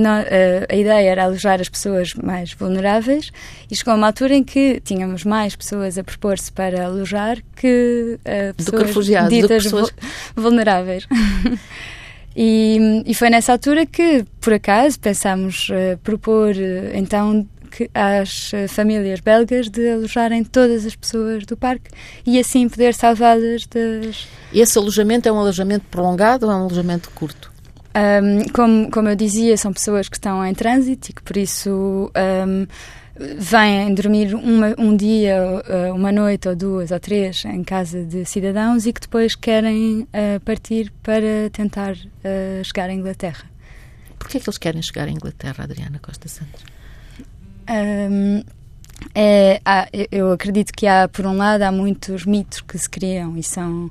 a, 0.00 0.72
a, 0.72 0.74
ideia 0.74 1.10
era 1.10 1.24
alojar 1.24 1.60
as 1.60 1.68
pessoas 1.68 2.14
mais 2.14 2.54
vulneráveis 2.54 3.30
e 3.70 3.76
chegou 3.76 3.94
uma 3.94 4.06
altura 4.06 4.34
em 4.34 4.42
que 4.42 4.80
tínhamos 4.80 5.24
mais 5.24 5.54
pessoas 5.54 5.98
a 5.98 6.04
propor-se 6.04 6.50
para 6.50 6.86
alojar 6.86 7.36
que 7.54 8.18
uh, 8.20 8.54
pessoas 8.54 8.72
do 8.72 8.78
que 8.78 8.86
refugiados, 8.86 9.28
ditas 9.28 9.64
do 9.64 9.70
que 9.86 9.92
pessoas... 9.92 9.94
vulneráveis. 10.34 11.06
e, 12.34 13.02
e, 13.04 13.14
foi 13.14 13.28
nessa 13.28 13.52
altura 13.52 13.84
que, 13.84 14.24
por 14.40 14.54
acaso, 14.54 14.98
pensámos 14.98 15.68
uh, 15.68 15.98
propor 15.98 16.54
uh, 16.54 16.90
então 16.96 17.46
que, 17.78 17.90
às 17.94 18.52
eh, 18.52 18.66
famílias 18.66 19.20
belgas 19.20 19.70
de 19.70 19.88
alojarem 19.88 20.42
todas 20.42 20.84
as 20.84 20.96
pessoas 20.96 21.46
do 21.46 21.56
parque 21.56 21.90
e 22.26 22.40
assim 22.40 22.68
poder 22.68 22.92
salvá-las 22.92 23.66
das. 23.66 24.26
Esse 24.52 24.76
alojamento 24.78 25.28
é 25.28 25.32
um 25.32 25.38
alojamento 25.38 25.84
prolongado 25.88 26.46
ou 26.46 26.52
é 26.52 26.56
um 26.56 26.62
alojamento 26.62 27.08
curto? 27.10 27.52
Um, 27.94 28.48
como, 28.52 28.90
como 28.90 29.08
eu 29.08 29.14
dizia, 29.14 29.56
são 29.56 29.72
pessoas 29.72 30.08
que 30.08 30.16
estão 30.16 30.44
em 30.44 30.54
trânsito 30.54 31.10
e 31.10 31.12
que 31.12 31.22
por 31.22 31.36
isso 31.36 32.10
um, 32.16 32.66
vêm 33.38 33.94
dormir 33.94 34.34
uma, 34.34 34.74
um 34.76 34.96
dia, 34.96 35.62
eh, 35.66 35.92
uma 35.92 36.10
noite 36.10 36.48
ou 36.48 36.56
duas 36.56 36.90
ou 36.90 37.00
três 37.00 37.44
em 37.44 37.62
casa 37.62 38.04
de 38.04 38.24
cidadãos 38.24 38.86
e 38.86 38.92
que 38.92 39.00
depois 39.00 39.34
querem 39.34 40.02
uh, 40.02 40.40
partir 40.44 40.92
para 41.02 41.50
tentar 41.52 41.94
uh, 41.94 42.64
chegar 42.64 42.90
à 42.90 42.92
Inglaterra. 42.92 43.44
Porquê 44.18 44.38
é 44.38 44.40
que 44.40 44.48
eles 44.48 44.58
querem 44.58 44.82
chegar 44.82 45.08
à 45.08 45.10
Inglaterra, 45.10 45.64
Adriana 45.64 45.98
Costa 46.00 46.28
Santos? 46.28 46.77
Um, 47.68 48.42
é, 49.14 49.60
há, 49.64 49.88
eu 50.10 50.32
acredito 50.32 50.72
que 50.72 50.86
há, 50.86 51.08
por 51.08 51.26
um 51.26 51.36
lado, 51.36 51.62
há 51.62 51.72
muitos 51.72 52.24
mitos 52.24 52.60
que 52.60 52.78
se 52.78 52.88
criam 52.88 53.36
e 53.36 53.42
são. 53.42 53.90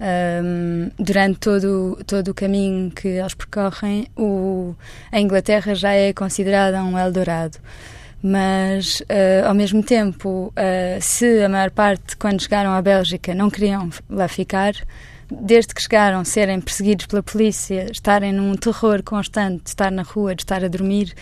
Um, 0.00 0.90
durante 0.98 1.38
todo, 1.38 1.98
todo 2.04 2.28
o 2.28 2.34
caminho 2.34 2.90
que 2.90 3.06
eles 3.06 3.32
percorrem, 3.32 4.08
o, 4.16 4.74
a 5.10 5.20
Inglaterra 5.20 5.72
já 5.74 5.92
é 5.92 6.12
considerada 6.12 6.82
um 6.82 6.98
Eldorado. 6.98 7.58
Mas, 8.20 9.00
uh, 9.02 9.46
ao 9.46 9.54
mesmo 9.54 9.82
tempo, 9.82 10.52
uh, 10.56 11.00
se 11.00 11.44
a 11.44 11.48
maior 11.48 11.70
parte, 11.70 12.16
quando 12.16 12.42
chegaram 12.42 12.72
à 12.72 12.82
Bélgica, 12.82 13.34
não 13.34 13.48
queriam 13.48 13.88
lá 14.10 14.26
ficar, 14.26 14.74
desde 15.40 15.74
que 15.74 15.82
chegaram, 15.82 16.24
serem 16.24 16.60
perseguidos 16.60 17.06
pela 17.06 17.22
polícia, 17.22 17.86
estarem 17.90 18.32
num 18.32 18.54
terror 18.54 19.02
constante 19.02 19.64
de 19.64 19.68
estar 19.70 19.90
na 19.90 20.02
rua, 20.02 20.34
de 20.34 20.42
estar 20.42 20.64
a 20.64 20.68
dormir, 20.68 21.14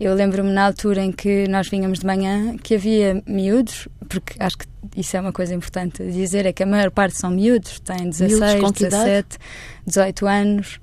eu 0.00 0.14
lembro-me 0.14 0.52
na 0.52 0.64
altura 0.64 1.02
em 1.02 1.10
que 1.10 1.48
nós 1.48 1.68
vínhamos 1.68 1.98
de 1.98 2.06
manhã 2.06 2.56
que 2.56 2.76
havia 2.76 3.20
miúdos, 3.26 3.88
porque 4.08 4.34
acho 4.38 4.58
que 4.58 4.66
isso 4.96 5.16
é 5.16 5.20
uma 5.20 5.32
coisa 5.32 5.52
importante 5.52 6.04
dizer, 6.04 6.46
é 6.46 6.52
que 6.52 6.62
a 6.62 6.66
maior 6.66 6.90
parte 6.92 7.16
são 7.16 7.30
miúdos, 7.30 7.80
têm 7.80 8.08
16, 8.08 8.54
miúdos 8.54 8.72
17, 8.80 9.38
18 9.84 10.26
anos. 10.26 10.80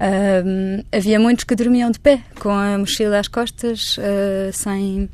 Um, 0.00 0.82
havia 0.90 1.20
muitos 1.20 1.44
que 1.44 1.54
dormiam 1.54 1.90
de 1.90 2.00
pé, 2.00 2.22
com 2.40 2.50
a 2.50 2.78
mochila 2.78 3.18
às 3.18 3.28
costas, 3.28 3.98
uh, 3.98 4.50
sem, 4.52 5.10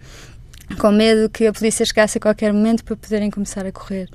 com 0.78 0.92
medo 0.92 1.28
que 1.28 1.46
a 1.48 1.52
polícia 1.52 1.84
chegasse 1.84 2.18
a 2.18 2.20
qualquer 2.20 2.52
momento 2.52 2.84
para 2.84 2.94
poderem 2.94 3.30
começar 3.32 3.66
a 3.66 3.72
correr. 3.72 4.08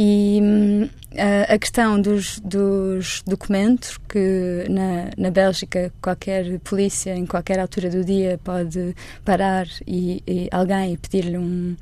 E 0.00 0.38
hum, 0.40 0.88
a, 1.16 1.54
a 1.54 1.58
questão 1.58 2.00
dos, 2.00 2.38
dos, 2.38 3.20
documentos, 3.26 3.98
que 4.08 4.64
na, 4.70 5.10
na 5.18 5.28
Bélgica 5.28 5.92
qualquer 6.00 6.60
polícia, 6.60 7.16
em 7.16 7.26
qualquer 7.26 7.58
altura 7.58 7.90
do 7.90 8.04
dia, 8.04 8.38
pode 8.44 8.94
parar 9.24 9.66
e, 9.84 10.22
e 10.24 10.48
alguém 10.52 10.96
pedir-lhe 10.96 11.36
um, 11.36 11.74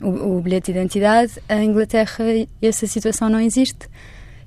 o, 0.00 0.38
o, 0.38 0.40
bilhete 0.40 0.72
de 0.72 0.78
identidade, 0.78 1.32
em 1.46 1.68
Inglaterra 1.68 2.24
essa 2.62 2.86
situação 2.86 3.28
não 3.28 3.38
existe. 3.38 3.86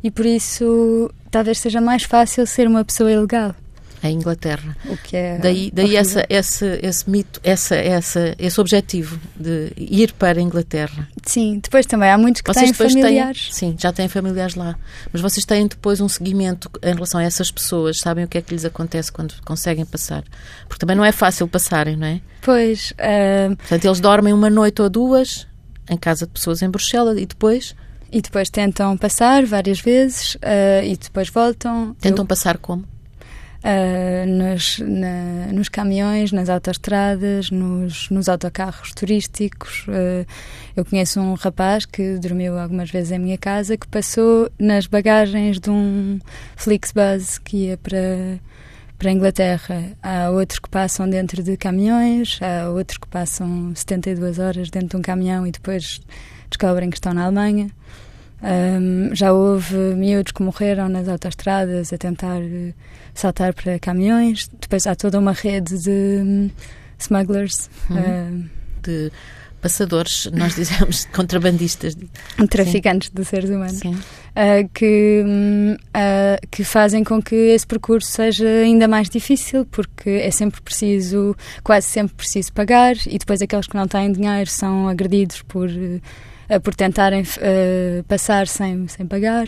E 0.04 0.10
por 0.10 0.26
isso 0.26 1.14
talvez 1.30 1.60
seja 1.60 1.80
mais 1.80 2.02
fácil 2.02 2.48
ser 2.48 2.68
uma 2.68 2.84
pessoa 2.84 3.12
ilegal 3.12 3.54
a 4.02 4.10
Inglaterra. 4.10 4.76
O 4.86 4.98
que 4.98 5.16
é 5.16 5.38
daí 5.38 5.72
daí 5.72 5.96
essa, 5.96 6.26
esse, 6.30 6.80
esse 6.82 7.10
mito, 7.10 7.40
essa, 7.44 7.76
essa, 7.76 8.36
esse 8.40 8.60
objetivo 8.60 9.20
de 9.36 9.72
ir 9.78 10.14
para 10.14 10.40
a 10.40 10.42
Inglaterra. 10.42 11.08
Sim, 11.24 11.60
depois 11.62 11.86
também 11.86 12.10
há 12.10 12.18
muitos 12.18 12.42
que 12.42 12.52
vocês 12.52 12.72
têm 12.72 12.90
familiares. 12.90 13.50
Têm, 13.50 13.72
sim, 13.72 13.76
já 13.80 13.94
têm 13.94 14.08
familiares 14.08 14.56
lá. 14.56 14.76
Mas 15.12 15.22
vocês 15.22 15.46
têm 15.46 15.68
depois 15.68 16.02
um 16.02 16.10
seguimento 16.10 16.70
em 16.82 16.94
relação 16.94 17.20
a 17.20 17.24
essas 17.24 17.52
pessoas, 17.52 18.00
sabem 18.00 18.26
o 18.26 18.28
que 18.28 18.38
é 18.38 18.42
que 18.42 18.54
lhes 18.54 18.66
acontece 18.66 19.12
quando 19.12 19.36
conseguem 19.46 19.86
passar. 19.86 20.24
Porque 20.68 20.80
também 20.80 20.96
não 20.96 21.06
é 21.06 21.12
fácil 21.12 21.48
passarem, 21.48 21.96
não 21.96 22.08
é? 22.08 22.22
Pois. 22.42 22.92
Uh... 22.92 23.56
Portanto, 23.56 23.86
eles 23.86 24.00
dormem 24.00 24.34
uma 24.34 24.50
noite 24.50 24.82
ou 24.82 24.90
duas 24.90 25.48
em 25.90 25.98
casa 25.98 26.26
de 26.26 26.32
pessoas 26.32 26.62
em 26.62 26.70
Bruxelas 26.70 27.18
e 27.18 27.26
depois 27.26 27.76
e 28.12 28.22
depois 28.22 28.50
tentam 28.50 28.98
passar 28.98 29.46
várias 29.46 29.80
vezes 29.80 30.36
uh, 30.36 30.84
e 30.84 30.98
depois 30.98 31.30
voltam. 31.30 31.96
Tentam 32.00 32.24
Eu... 32.24 32.28
passar 32.28 32.58
como? 32.58 32.84
Uh, 33.64 34.26
nos, 34.28 34.80
na, 34.80 35.54
nos 35.54 35.70
caminhões, 35.70 36.32
nas 36.32 36.50
autoestradas, 36.50 37.50
nos, 37.52 38.10
nos 38.10 38.28
autocarros 38.28 38.92
turísticos. 38.94 39.86
Uh, 39.88 40.26
eu 40.76 40.86
conheço 40.86 41.20
um 41.20 41.34
rapaz 41.34 41.86
que 41.86 42.18
dormiu 42.18 42.58
algumas 42.58 42.90
vezes 42.90 43.12
em 43.12 43.20
minha 43.20 43.38
casa 43.38 43.78
que 43.78 43.88
passou 43.88 44.50
nas 44.60 44.88
bagagens 44.88 45.60
de 45.60 45.70
um 45.70 46.20
Flixbus 46.56 47.38
que 47.38 47.68
ia 47.68 47.78
para 47.78 48.40
para 48.98 49.10
a 49.10 49.14
Inglaterra. 49.14 49.84
Há 50.04 50.30
outros 50.30 50.60
que 50.60 50.70
passam 50.70 51.10
dentro 51.10 51.42
de 51.42 51.58
caminhões, 51.58 52.38
há 52.40 52.70
outros 52.70 53.00
que 53.00 53.08
passam 53.08 53.74
72 53.74 54.38
horas 54.38 54.70
dentro 54.70 54.90
de 54.90 54.98
um 54.98 55.02
caminhão 55.02 55.48
e 55.48 55.52
depois 55.52 56.00
descobrem 56.48 56.88
que 56.88 56.98
estão 56.98 57.12
na 57.12 57.24
Alemanha. 57.24 57.72
Um, 58.44 59.10
já 59.16 59.34
houve 59.34 59.76
miúdos 59.96 60.32
que 60.32 60.44
morreram 60.44 60.88
nas 60.88 61.08
autoestradas 61.08 61.92
a 61.92 61.98
tentar 61.98 62.42
saltar 63.14 63.54
para 63.54 63.80
caminhões. 63.80 64.50
Depois 64.60 64.88
há 64.88 64.96
toda 64.96 65.20
uma 65.20 65.34
rede 65.34 65.78
de 65.78 65.90
um, 65.90 66.50
smugglers. 66.98 67.70
Uhum. 67.90 67.98
Uh, 67.98 68.50
de 68.84 69.12
passadores, 69.62 70.28
nós 70.34 70.56
dizemos 70.56 71.06
contrabandistas. 71.14 71.96
Traficantes 72.50 73.10
Sim. 73.10 73.16
de 73.16 73.26
seres 73.26 73.50
humanos. 73.50 73.82
Uh, 73.82 74.68
que, 74.74 75.24
uh, 75.24 76.48
que 76.50 76.64
fazem 76.64 77.04
com 77.04 77.22
que 77.22 77.36
esse 77.36 77.68
percurso 77.68 78.12
seja 78.12 78.48
ainda 78.48 78.88
mais 78.88 79.10
difícil, 79.10 79.66
porque 79.66 80.10
é 80.10 80.32
sempre 80.32 80.62
preciso, 80.62 81.36
quase 81.64 81.88
sempre 81.88 82.16
preciso 82.16 82.52
pagar, 82.52 82.96
e 83.06 83.18
depois 83.18 83.42
aqueles 83.42 83.68
que 83.68 83.76
não 83.76 83.88
têm 83.88 84.12
dinheiro 84.12 84.50
são 84.50 84.88
agredidos 84.88 85.42
por, 85.44 85.70
uh, 85.70 86.60
por 86.62 86.74
tentarem 86.74 87.24
passar 88.08 88.48
sem, 88.48 88.88
sem 88.88 89.06
pagar. 89.06 89.48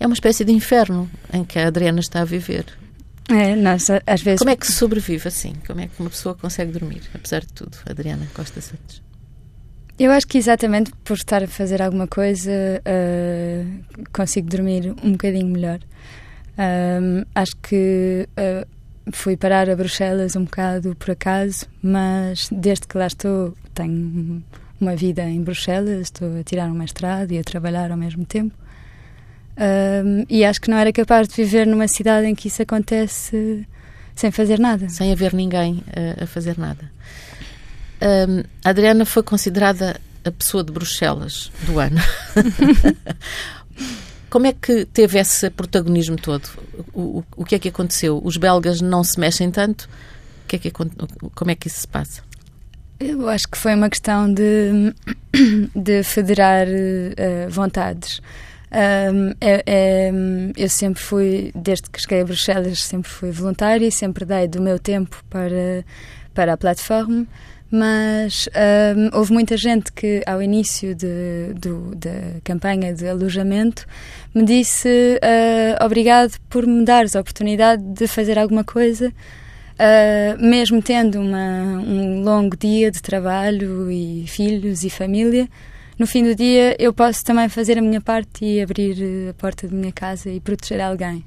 É 0.00 0.06
uma 0.06 0.14
espécie 0.14 0.44
de 0.44 0.52
inferno 0.52 1.08
em 1.32 1.44
que 1.44 1.58
a 1.58 1.68
Adriana 1.68 2.00
está 2.00 2.22
a 2.22 2.24
viver. 2.24 2.64
É, 3.28 3.56
nós, 3.56 3.88
às 4.06 4.22
vezes... 4.22 4.38
Como 4.38 4.50
é 4.50 4.56
que 4.56 4.66
se 4.66 4.72
sobrevive 4.72 5.28
assim? 5.28 5.54
Como 5.66 5.80
é 5.80 5.86
que 5.86 5.98
uma 5.98 6.10
pessoa 6.10 6.34
consegue 6.34 6.72
dormir, 6.72 7.02
apesar 7.14 7.40
de 7.40 7.52
tudo, 7.52 7.76
Adriana 7.88 8.26
Costa 8.34 8.60
Santos? 8.60 9.02
Eu 9.98 10.10
acho 10.10 10.26
que 10.26 10.36
exatamente 10.36 10.90
por 11.04 11.16
estar 11.16 11.42
a 11.42 11.46
fazer 11.46 11.80
alguma 11.80 12.08
coisa 12.08 12.50
uh, 12.50 14.06
consigo 14.12 14.48
dormir 14.48 14.92
um 15.02 15.12
bocadinho 15.12 15.46
melhor. 15.46 15.78
Um, 16.58 17.24
acho 17.34 17.56
que 17.56 18.28
uh, 18.32 18.66
fui 19.12 19.36
parar 19.36 19.70
a 19.70 19.76
Bruxelas 19.76 20.34
um 20.34 20.44
bocado 20.44 20.96
por 20.96 21.12
acaso, 21.12 21.66
mas 21.80 22.48
desde 22.50 22.88
que 22.88 22.98
lá 22.98 23.06
estou 23.06 23.56
tenho 23.72 24.42
uma 24.80 24.96
vida 24.96 25.22
em 25.22 25.40
Bruxelas, 25.42 26.00
estou 26.00 26.40
a 26.40 26.42
tirar 26.42 26.66
um 26.66 26.74
mestrado 26.74 27.30
e 27.30 27.38
a 27.38 27.44
trabalhar 27.44 27.92
ao 27.92 27.96
mesmo 27.96 28.24
tempo. 28.26 28.54
Um, 29.56 30.26
e 30.28 30.44
acho 30.44 30.60
que 30.60 30.70
não 30.70 30.78
era 30.78 30.92
capaz 30.92 31.28
de 31.28 31.36
viver 31.36 31.66
numa 31.66 31.86
cidade 31.86 32.26
em 32.26 32.34
que 32.34 32.48
isso 32.48 32.62
acontece 32.62 33.66
sem 34.14 34.30
fazer 34.30 34.58
nada. 34.58 34.88
Sem 34.88 35.12
haver 35.12 35.32
ninguém 35.32 35.82
a, 36.18 36.24
a 36.24 36.26
fazer 36.26 36.58
nada. 36.58 36.90
Um, 38.02 38.42
a 38.64 38.70
Adriana 38.70 39.04
foi 39.04 39.22
considerada 39.22 40.00
a 40.24 40.30
pessoa 40.30 40.64
de 40.64 40.72
Bruxelas 40.72 41.52
do 41.66 41.78
ano. 41.78 42.00
Como 44.30 44.46
é 44.46 44.52
que 44.52 44.84
teve 44.86 45.18
esse 45.18 45.48
protagonismo 45.48 46.16
todo? 46.16 46.48
O, 46.92 47.18
o, 47.18 47.24
o, 47.36 47.44
que 47.44 47.54
é 47.54 47.58
que 47.58 47.68
aconteceu? 47.68 48.20
Os 48.24 48.36
belgas 48.36 48.80
não 48.80 49.04
se 49.04 49.20
mexem 49.20 49.48
tanto? 49.48 49.88
Que 50.48 50.56
é 50.56 50.58
que, 50.58 50.72
como 50.72 51.50
é 51.50 51.54
que 51.54 51.68
isso 51.68 51.82
se 51.82 51.88
passa? 51.88 52.20
Eu 52.98 53.28
acho 53.28 53.48
que 53.48 53.56
foi 53.56 53.74
uma 53.74 53.88
questão 53.88 54.32
de, 54.32 54.92
de 55.74 56.02
federar 56.02 56.66
uh, 56.66 57.48
vontades. 57.48 58.20
Um, 58.74 59.30
é, 59.40 59.62
é, 59.66 60.12
eu 60.56 60.68
sempre 60.68 61.00
fui, 61.00 61.52
desde 61.54 61.88
que 61.88 62.00
cheguei 62.00 62.22
a 62.22 62.24
Bruxelas, 62.24 62.82
sempre 62.82 63.08
fui 63.08 63.30
voluntária 63.30 63.86
e 63.86 63.92
sempre 63.92 64.24
dei 64.24 64.48
do 64.48 64.60
meu 64.60 64.80
tempo 64.80 65.22
para, 65.30 65.84
para 66.34 66.54
a 66.54 66.56
plataforma 66.56 67.24
mas 67.74 68.48
um, 68.96 69.18
houve 69.18 69.32
muita 69.32 69.56
gente 69.56 69.92
que, 69.92 70.22
ao 70.26 70.40
início 70.40 70.94
de, 70.94 71.52
do, 71.54 71.92
da 71.96 72.40
campanha 72.44 72.94
de 72.94 73.08
alojamento, 73.08 73.84
me 74.32 74.44
disse 74.44 74.88
uh, 74.88 75.84
obrigado 75.84 76.38
por 76.48 76.64
me 76.64 76.84
dares 76.84 77.16
a 77.16 77.20
oportunidade 77.20 77.82
de 77.82 78.06
fazer 78.06 78.38
alguma 78.38 78.62
coisa, 78.62 79.08
uh, 79.08 80.40
mesmo 80.40 80.80
tendo 80.80 81.20
uma, 81.20 81.82
um 81.84 82.22
longo 82.22 82.56
dia 82.56 82.92
de 82.92 83.02
trabalho 83.02 83.90
e 83.90 84.24
filhos 84.28 84.84
e 84.84 84.90
família. 84.90 85.48
No 85.98 86.06
fim 86.06 86.24
do 86.24 86.34
dia, 86.34 86.76
eu 86.78 86.92
posso 86.92 87.24
também 87.24 87.48
fazer 87.48 87.78
a 87.78 87.82
minha 87.82 88.00
parte 88.00 88.44
e 88.44 88.60
abrir 88.60 89.30
a 89.30 89.34
porta 89.34 89.68
da 89.68 89.76
minha 89.76 89.92
casa 89.92 90.28
e 90.28 90.40
proteger 90.40 90.80
alguém. 90.80 91.24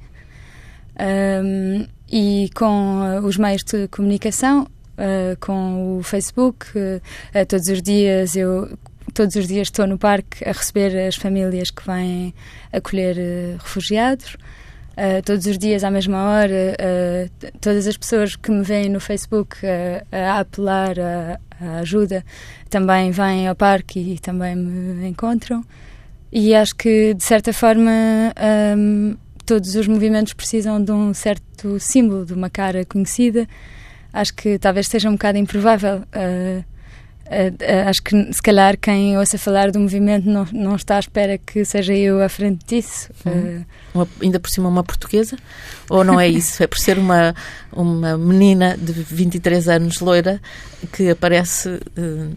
Um, 1.00 1.86
e 2.12 2.50
com 2.54 3.22
os 3.24 3.38
meios 3.38 3.64
de 3.64 3.88
comunicação, 3.88 4.68
uh, 4.98 5.38
com 5.40 5.98
o 5.98 6.04
Facebook. 6.04 6.68
Uh, 6.78 7.46
todos 7.48 7.68
os 7.68 7.82
dias 7.82 8.36
eu 8.36 8.78
todos 9.14 9.36
os 9.36 9.48
dias 9.48 9.68
estou 9.68 9.88
no 9.88 9.98
parque 9.98 10.48
a 10.48 10.52
receber 10.52 11.08
as 11.08 11.16
famílias 11.16 11.72
que 11.72 11.86
vêm 11.86 12.34
acolher 12.72 13.18
uh, 13.18 13.58
refugiados. 13.60 14.36
Uh, 14.98 15.22
todos 15.24 15.46
os 15.46 15.60
dias, 15.60 15.84
à 15.84 15.92
mesma 15.92 16.24
hora, 16.24 16.76
uh, 16.80 17.52
todas 17.62 17.86
as 17.86 17.96
pessoas 17.96 18.36
que 18.36 18.50
me 18.50 18.64
veem 18.64 18.90
no 18.90 19.00
Facebook 19.00 19.58
a 20.12 20.40
apelar 20.40 20.96
a, 21.00 21.40
ajuda 21.80 22.26
também 22.70 23.12
vêm 23.12 23.48
ao 23.48 23.56
parque 23.56 24.00
e 24.00 24.20
também 24.20 24.56
me 24.56 25.08
encontram. 25.08 25.64
E 26.32 26.56
acho 26.56 26.76
que, 26.76 27.14
de 27.14 27.24
certa 27.24 27.54
forma, 27.54 27.92
um, 28.76 29.16
todos 29.46 29.76
os 29.76 29.88
movimentos 29.88 30.34
precisam 30.34 30.84
de 30.84 30.92
um 30.92 31.14
certo 31.14 31.80
símbolo, 31.80 32.26
de 32.26 32.34
uma 32.34 32.50
cara 32.50 32.84
conhecida 32.84 33.48
acho 34.18 34.34
que 34.34 34.58
talvez 34.58 34.88
seja 34.88 35.10
um 35.10 35.14
bocado 35.14 35.38
improvável. 35.38 36.00
Uh, 36.00 36.64
acho 37.88 38.02
que 38.04 38.34
se 38.34 38.42
calhar 38.42 38.78
quem 38.78 39.18
ouça 39.18 39.38
falar 39.38 39.72
do 39.72 39.80
movimento 39.80 40.30
não, 40.30 40.46
não 40.52 40.76
está 40.76 40.96
à 40.96 41.00
espera 41.00 41.38
que 41.38 41.64
seja 41.66 41.94
eu 41.94 42.22
à 42.22 42.30
frente 42.30 42.66
disso. 42.66 43.10
Uhum. 43.26 43.66
Uma, 43.94 44.08
ainda 44.22 44.40
por 44.40 44.50
cima 44.50 44.70
uma 44.70 44.84
portuguesa? 44.84 45.38
Ou 45.90 46.04
não 46.04 46.20
é 46.20 46.28
isso? 46.28 46.64
é 46.64 46.68
por 46.68 46.78
ser 46.78 46.98
uma, 46.98 47.36
uma 47.72 48.18
menina 48.18 48.78
de 48.78 48.92
23 48.92 49.68
anos, 49.70 50.00
loira, 50.00 50.42
que 50.92 51.10
aparece 51.10 51.80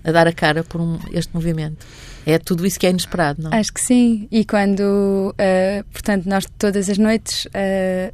a 0.04 0.12
dar 0.12 0.26
a 0.26 0.32
cara 0.32 0.64
por 0.64 0.80
um, 0.80 0.98
este 1.12 1.34
movimento? 1.34 1.86
É 2.26 2.38
tudo 2.38 2.66
isso 2.66 2.78
que 2.78 2.86
é 2.86 2.90
inesperado, 2.90 3.42
não? 3.42 3.50
Acho 3.52 3.72
que 3.72 3.80
sim. 3.80 4.28
E 4.30 4.44
quando, 4.44 5.34
uh, 5.34 5.84
portanto, 5.92 6.26
nós 6.26 6.44
todas 6.58 6.88
as 6.88 6.98
noites 6.98 7.46
uh, 7.46 7.50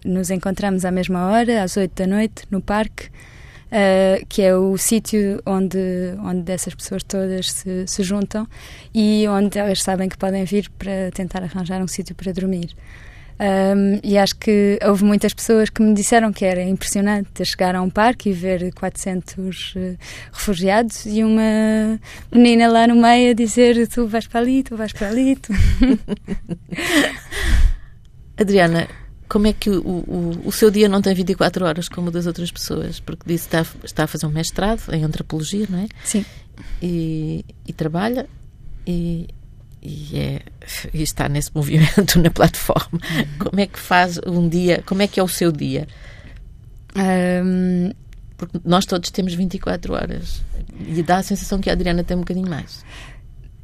nos 0.04 0.30
encontramos 0.30 0.84
à 0.84 0.90
mesma 0.90 1.26
hora, 1.26 1.62
às 1.62 1.76
8 1.76 1.92
da 1.94 2.06
noite, 2.06 2.44
no 2.50 2.60
parque, 2.60 3.08
uh, 3.76 4.24
que 4.28 4.42
é 4.42 4.56
o 4.56 4.76
sítio 4.78 5.42
onde, 5.44 5.78
onde 6.24 6.50
essas 6.50 6.74
pessoas 6.74 7.02
todas 7.02 7.52
se, 7.52 7.86
se 7.86 8.02
juntam 8.02 8.48
e 8.94 9.26
onde 9.28 9.58
elas 9.58 9.82
sabem 9.82 10.08
que 10.08 10.16
podem 10.16 10.44
vir 10.44 10.70
para 10.78 11.10
tentar 11.12 11.42
arranjar 11.42 11.82
um 11.82 11.88
sítio 11.88 12.14
para 12.14 12.32
dormir. 12.32 12.74
Um, 13.38 14.00
e 14.02 14.16
acho 14.16 14.34
que 14.36 14.78
houve 14.82 15.04
muitas 15.04 15.34
pessoas 15.34 15.68
que 15.68 15.82
me 15.82 15.92
disseram 15.92 16.32
que 16.32 16.42
era 16.42 16.62
impressionante 16.62 17.44
chegar 17.44 17.74
a 17.74 17.82
um 17.82 17.90
parque 17.90 18.30
e 18.30 18.32
ver 18.32 18.72
400 18.72 19.74
uh, 19.74 19.78
eh, 19.78 19.96
refugiados 20.32 21.04
e 21.04 21.22
uma 21.22 22.00
menina 22.32 22.66
lá 22.66 22.86
no 22.86 22.96
meio 22.96 23.32
a 23.32 23.34
dizer: 23.34 23.86
Tu 23.88 24.06
vais 24.06 24.26
para 24.26 24.40
ali, 24.40 24.62
tu 24.62 24.74
vais 24.74 24.90
para 24.90 25.08
ali. 25.08 25.36
Tu... 25.36 25.52
Adriana, 28.40 28.88
como 29.28 29.46
é 29.46 29.52
que 29.52 29.70
o, 29.70 29.82
o, 29.82 30.42
o, 30.44 30.52
seu 30.52 30.70
dia 30.70 30.88
não 30.88 31.02
tem 31.02 31.14
24 31.14 31.64
horas 31.64 31.88
como 31.88 32.08
o 32.08 32.10
das 32.10 32.26
outras 32.26 32.50
pessoas? 32.50 33.00
Porque 33.00 33.22
disse 33.26 33.48
que 33.48 33.56
está, 33.56 33.76
está 33.84 34.04
a 34.04 34.06
fazer 34.06 34.26
um 34.26 34.30
mestrado 34.30 34.82
em 34.92 35.04
antropologia, 35.04 35.66
não 35.68 35.80
é? 35.80 35.88
Sim. 36.04 36.24
E, 36.80 37.44
e 37.66 37.72
trabalha 37.72 38.28
e, 38.86 39.28
e, 39.82 40.18
é, 40.18 40.42
e, 40.94 41.02
está 41.02 41.28
nesse 41.28 41.50
movimento 41.54 42.18
na 42.22 42.30
plataforma. 42.30 43.00
Como 43.38 43.60
é 43.60 43.66
que 43.66 43.78
faz 43.78 44.18
um 44.26 44.48
dia? 44.48 44.82
Como 44.86 45.02
é 45.02 45.06
que 45.06 45.18
é 45.18 45.22
o 45.22 45.28
seu 45.28 45.50
dia? 45.50 45.88
Um... 46.96 47.90
Porque 48.36 48.60
nós 48.64 48.84
todos 48.84 49.10
temos 49.10 49.32
24 49.32 49.94
horas 49.94 50.42
e 50.86 51.02
dá 51.02 51.16
a 51.16 51.22
sensação 51.22 51.58
que 51.58 51.70
a 51.70 51.72
Adriana 51.72 52.04
tem 52.04 52.16
um 52.16 52.20
bocadinho 52.20 52.48
mais. 52.48 52.84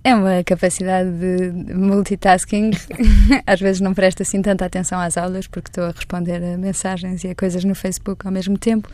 É 0.04 0.14
uma 0.14 0.42
capacidade 0.42 1.10
de 1.10 1.74
multitasking. 1.74 2.72
Às 3.46 3.60
vezes 3.60 3.80
não 3.80 3.94
presto 3.94 4.22
assim 4.22 4.42
tanta 4.42 4.64
atenção 4.64 4.98
às 4.98 5.16
aulas 5.16 5.46
porque 5.46 5.68
estou 5.68 5.84
a 5.84 5.90
responder 5.90 6.42
a 6.42 6.58
mensagens 6.58 7.22
e 7.22 7.28
a 7.28 7.34
coisas 7.34 7.64
no 7.64 7.74
Facebook 7.74 8.26
ao 8.26 8.32
mesmo 8.32 8.58
tempo, 8.58 8.88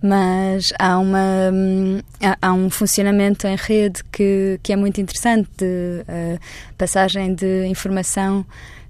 mas 0.00 0.72
há, 0.78 0.98
uma, 0.98 1.52
há, 2.40 2.52
um 2.52 2.70
funcionamento 2.70 3.46
em 3.46 3.56
rede 3.56 4.02
que, 4.10 4.58
que 4.62 4.72
é 4.72 4.76
muito 4.76 5.00
interessante 5.00 5.48
de 5.58 6.02
uh, 6.02 6.40
passagem 6.78 7.34
de 7.34 7.66
informação 7.66 8.46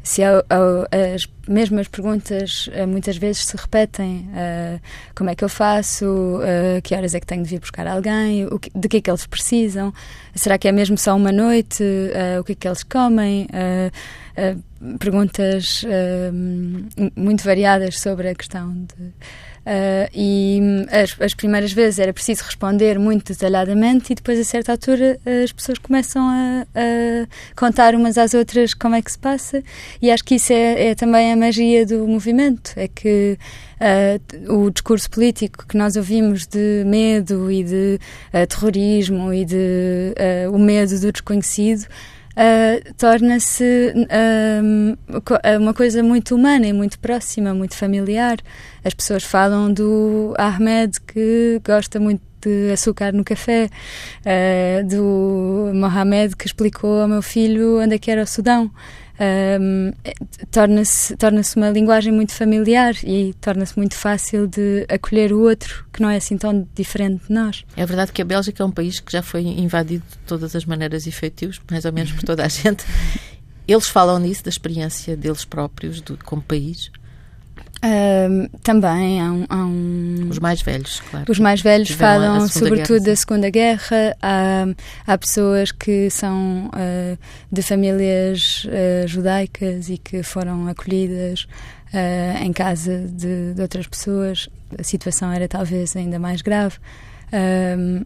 se 0.07 0.23
as 0.23 1.29
mesmas 1.49 1.89
perguntas 1.89 2.71
eh, 2.73 2.87
muitas 2.87 3.17
vezes 3.17 3.45
se 3.45 3.57
repetem. 3.57 4.31
Uh, 4.31 4.81
como 5.17 5.31
é 5.31 5.35
que 5.35 5.43
eu 5.43 5.49
faço? 5.49 6.07
Uh, 6.07 6.81
que 6.81 6.95
horas 6.95 7.13
é 7.13 7.19
que 7.19 7.27
tenho 7.27 7.43
de 7.43 7.49
vir 7.49 7.59
buscar 7.59 7.89
alguém? 7.89 8.49
Que, 8.61 8.71
de 8.73 8.89
que 8.89 8.97
é 8.99 9.01
que 9.01 9.11
eles 9.11 9.27
precisam? 9.27 9.93
Será 10.33 10.59
que 10.59 10.69
é 10.69 10.73
mesmo 10.73 10.97
só 10.97 11.17
uma 11.17 11.33
noite? 11.33 11.83
Uh, 11.83 12.41
o 12.41 12.45
que 12.45 12.53
é 12.53 12.55
que 12.55 12.69
eles 12.69 12.85
comem? 12.85 13.49
perguntas 15.01 15.83
muito 17.17 17.43
variadas 17.43 17.99
sobre 17.99 18.29
a 18.29 18.35
questão 18.35 18.71
de 18.75 19.13
Uh, 19.67 20.09
e 20.15 20.61
hum, 20.63 20.87
as, 20.93 21.21
as, 21.21 21.35
primeiras 21.35 21.73
vezes 21.73 21.99
era 21.99 22.13
preciso 22.13 22.45
responder 22.45 23.01
muito 23.01 23.33
detalhadamente 23.33 24.13
e 24.13 24.15
depois 24.15 24.39
a 24.39 24.45
certa 24.45 24.71
altura 24.71 25.19
as 25.45 25.51
pessoas 25.51 25.77
começam 25.77 26.23
a, 26.23 26.65
a 26.73 27.27
contar 27.57 27.97
umas 27.97 28.17
às 28.17 28.33
outras 28.33 28.75
como 28.75 28.95
é 28.95 29.03
que 29.03 29.11
se 29.11 29.19
passa. 29.19 29.65
E 30.01 30.09
acho 30.09 30.23
que 30.23 30.37
isso 30.37 30.53
é, 30.53 30.91
é 30.91 30.95
também 30.95 31.33
a 31.33 31.37
magia 31.37 31.85
do 31.85 32.07
movimento 32.07 32.75
é 32.77 32.87
que 32.87 33.37
uh, 33.81 34.55
o 34.55 34.71
discurso 34.71 35.11
político 35.11 35.67
que 35.67 35.77
nós 35.77 35.97
ouvimos 35.97 36.47
de 36.47 36.85
medo 36.87 37.51
e 37.51 37.65
de 37.65 37.99
uh, 38.33 38.47
terrorismo 38.47 39.35
e 39.35 39.45
de 39.45 40.15
o 40.53 40.59
medo 40.59 40.97
do 41.01 41.11
desconhecido 41.11 41.87
uh, 42.37 42.95
torna-se 42.95 43.93
uh, 43.95 45.59
uma 45.59 45.75
coisa 45.75 46.03
muito 46.03 46.35
humana 46.35 46.67
e 46.67 46.73
muito 46.73 46.99
próxima, 46.99 47.55
muito 47.55 47.75
familiar. 47.75 48.39
As 48.85 48.95
pessoas 48.95 49.25
falam 49.25 49.73
do 49.73 50.35
Ahmed 50.39 51.01
que 51.01 51.61
gosta 51.65 51.99
muito 51.99 52.23
de 52.41 52.71
açúcar 52.73 53.13
no 53.13 53.25
café, 53.25 53.69
uh, 54.23 54.87
do 54.87 55.73
Mohamed 55.75 56.37
que 56.37 56.47
explicou 56.47 57.01
ao 57.03 57.09
meu 57.09 57.23
filho 57.23 57.81
onde 57.81 57.95
é 57.95 57.99
que 57.99 58.11
era 58.11 58.23
o 58.23 58.27
Sudão 58.27 58.71
um, 59.19 59.93
torna-se 60.51 61.17
torna 61.17 61.41
uma 61.57 61.71
linguagem 61.71 62.13
muito 62.13 62.33
familiar 62.33 62.95
e 63.03 63.35
torna-se 63.41 63.77
muito 63.77 63.95
fácil 63.95 64.47
de 64.47 64.87
acolher 64.89 65.33
o 65.33 65.41
outro, 65.41 65.87
que 65.93 66.03
não 66.03 66.11
é 66.11 66.17
assim 66.17 66.37
tão 66.37 66.67
diferente 66.75 67.27
de 67.27 67.33
nós. 67.33 67.65
É 67.77 67.87
verdade 67.87 68.13
que 68.13 68.21
a 68.21 68.25
Bélgica 68.25 68.63
é 68.63 68.67
um 68.67 68.71
país 68.71 69.01
que 69.01 69.13
já 69.13 69.23
foi 69.23 69.43
invadido 69.43 70.05
de 70.11 70.19
todas 70.27 70.55
as 70.55 70.65
maneiras 70.65 71.07
e 71.07 71.13
feitios, 71.13 71.61
mais 71.71 71.85
ou 71.85 71.93
menos 71.93 72.13
por 72.13 72.23
toda 72.23 72.45
a 72.45 72.49
gente. 72.49 72.85
Eles 73.67 73.89
falam 73.89 74.19
nisso, 74.19 74.45
da 74.45 74.51
experiência 74.51 75.17
deles 75.17 75.45
próprios 75.45 76.01
do, 76.01 76.17
como 76.25 76.43
país? 76.43 76.91
Uh, 77.85 78.49
também 78.63 79.21
há 79.21 79.31
um, 79.31 79.47
há 79.49 79.57
um, 79.57 80.29
Os 80.31 80.39
mais 80.39 80.63
velhos, 80.63 81.01
claro. 81.11 81.31
Os 81.31 81.39
mais 81.39 81.61
velhos 81.61 81.91
falam 81.91 82.49
sobretudo 82.49 83.01
Guerra, 83.01 83.05
da 83.05 83.17
Segunda 83.17 83.51
Guerra. 83.51 84.17
Há, 84.23 84.67
há 85.07 85.19
pessoas 85.19 85.73
que 85.73 86.09
são 86.09 86.69
uh, 86.69 87.19
de 87.53 87.63
famílias 87.63 88.65
uh, 88.65 89.07
judaicas 89.07 89.91
e 89.91 89.99
que 89.99 90.23
foram 90.23 90.67
acolhidas 90.69 91.47
uh, 91.93 92.43
em 92.43 92.53
casa 92.53 93.07
de, 93.07 93.53
de, 93.55 93.61
outras 93.61 93.87
pessoas. 93.87 94.49
A 94.77 94.83
situação 94.83 95.31
era 95.31 95.47
talvez 95.47 95.95
ainda 95.95 96.19
mais 96.19 96.43
grave, 96.43 96.79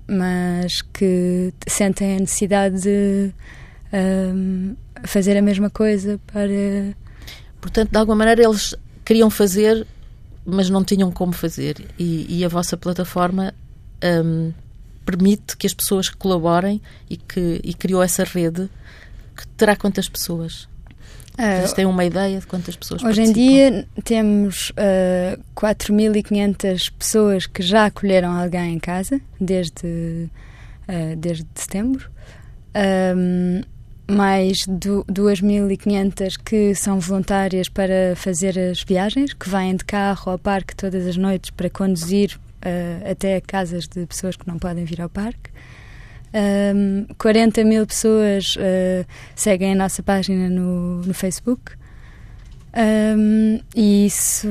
mas 0.06 0.82
que 0.82 1.54
sentem 1.66 2.16
a 2.16 2.20
necessidade 2.20 2.82
de 2.82 3.32
fazer 5.04 5.36
a 5.38 5.42
mesma 5.42 5.70
coisa 5.70 6.20
para. 6.26 6.94
Portanto, 7.60 7.90
de 7.90 7.96
alguma 7.96 8.16
maneira, 8.16 8.42
eles 8.42 8.74
queriam 9.10 9.28
fazer, 9.28 9.84
mas 10.46 10.70
não 10.70 10.84
tinham 10.84 11.10
como 11.10 11.32
fazer. 11.32 11.84
E, 11.98 12.26
e 12.28 12.44
a 12.44 12.48
vossa 12.48 12.76
plataforma 12.76 13.52
um, 14.24 14.52
permite 15.04 15.56
que 15.56 15.66
as 15.66 15.74
pessoas 15.74 16.08
colaborem 16.08 16.80
e 17.08 17.16
que 17.16 17.60
e 17.64 17.74
criou 17.74 18.04
essa 18.04 18.22
rede 18.22 18.70
que 19.36 19.44
terá 19.48 19.74
quantas 19.74 20.08
pessoas? 20.08 20.68
Uh, 21.32 21.58
Vocês 21.58 21.72
têm 21.72 21.86
uma 21.86 22.04
ideia 22.04 22.38
de 22.38 22.46
quantas 22.46 22.76
pessoas 22.76 23.02
Hoje 23.02 23.16
participam? 23.16 23.40
em 23.40 23.70
dia 23.72 23.88
temos 24.04 24.70
uh, 24.70 25.42
4.500 25.56 26.92
pessoas 26.96 27.46
que 27.46 27.62
já 27.64 27.86
acolheram 27.86 28.30
alguém 28.30 28.74
em 28.74 28.78
casa 28.78 29.20
desde, 29.40 30.30
uh, 30.88 31.16
desde 31.16 31.46
setembro. 31.56 32.08
Um, 33.16 33.62
mais 34.10 34.66
2.500 34.66 36.36
que 36.44 36.74
são 36.74 37.00
voluntárias 37.00 37.68
para 37.68 38.14
fazer 38.16 38.58
as 38.58 38.82
viagens, 38.82 39.32
que 39.32 39.48
vêm 39.48 39.76
de 39.76 39.84
carro 39.84 40.32
ao 40.32 40.38
parque 40.38 40.74
todas 40.74 41.06
as 41.06 41.16
noites 41.16 41.50
para 41.50 41.70
conduzir 41.70 42.38
uh, 42.64 43.10
até 43.10 43.40
casas 43.40 43.86
de 43.86 44.06
pessoas 44.06 44.36
que 44.36 44.46
não 44.46 44.58
podem 44.58 44.84
vir 44.84 45.00
ao 45.00 45.08
parque. 45.08 45.50
Um, 46.32 47.06
40 47.18 47.64
mil 47.64 47.86
pessoas 47.86 48.54
uh, 48.56 49.04
seguem 49.34 49.72
a 49.72 49.76
nossa 49.76 50.02
página 50.02 50.48
no, 50.48 51.02
no 51.02 51.14
Facebook. 51.14 51.72
Um, 52.72 53.60
e 53.74 54.06
isso. 54.06 54.48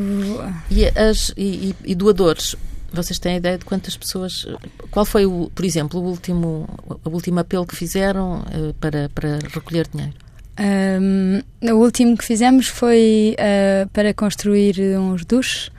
E, 0.70 0.86
as, 0.88 1.34
e, 1.38 1.74
e, 1.86 1.96
doadores? 1.96 2.56
Vocês 2.92 3.20
têm 3.20 3.38
ideia 3.38 3.58
de 3.58 3.66
quantas 3.66 3.96
pessoas. 3.96 4.48
Qual 4.92 5.06
foi, 5.06 5.26
o, 5.26 5.52
por 5.54 5.66
exemplo, 5.66 6.00
o 6.00 6.04
último, 6.04 6.68
o 7.04 7.10
último 7.10 7.40
apelo 7.40 7.66
que 7.66 7.76
fizeram 7.76 8.42
uh, 8.42 8.74
para, 8.80 9.10
para 9.10 9.40
recolher 9.54 9.88
dinheiro? 9.88 10.14
Um, 10.60 11.42
o 11.72 11.76
último 11.76 12.18
que 12.18 12.26
fizemos 12.26 12.68
foi 12.68 13.36
uh, 13.40 13.88
para 13.90 14.14
construir 14.14 14.76
uns 14.98 15.24
duches. 15.24 15.72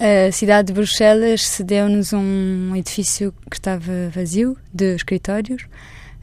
A 0.00 0.32
cidade 0.32 0.68
de 0.68 0.72
Bruxelas 0.72 1.46
cedeu-nos 1.46 2.12
um 2.12 2.74
edifício 2.74 3.32
que 3.48 3.56
estava 3.56 4.10
vazio 4.12 4.56
de 4.72 4.96
escritórios 4.96 5.64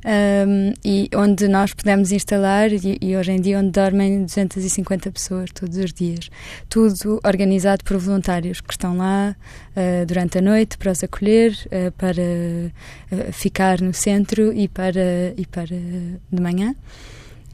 um, 0.06 0.74
e 0.84 1.10
onde 1.16 1.48
nós 1.48 1.74
pudemos 1.74 2.12
instalar 2.12 2.72
e, 2.72 2.98
e, 3.02 3.18
hoje 3.18 3.32
em 3.32 3.42
dia 3.42 3.60
onde 3.60 3.72
dormem 3.72 4.24
250 4.24 5.12
pessoas 5.12 5.52
todos 5.52 5.78
os 5.78 5.94
dias. 5.94 6.30
Tudo 6.70 7.20
organizado 7.26 7.84
por 7.84 7.98
voluntários 7.98 8.62
que 8.62 8.72
estão 8.72 8.98
lá 8.98 9.36
uh, 9.76 10.06
durante 10.06 10.38
a 10.38 10.42
noite 10.42 10.78
para 10.78 10.92
os 10.92 11.04
acolher, 11.04 11.52
uh, 11.66 11.92
para 11.94 12.22
uh, 12.22 13.34
ficar 13.34 13.82
no 13.82 13.94
centro 13.94 14.54
e 14.54 14.68
para, 14.68 15.34
e 15.36 15.46
para 15.46 15.68
de 15.68 16.42
manhã. 16.42 16.76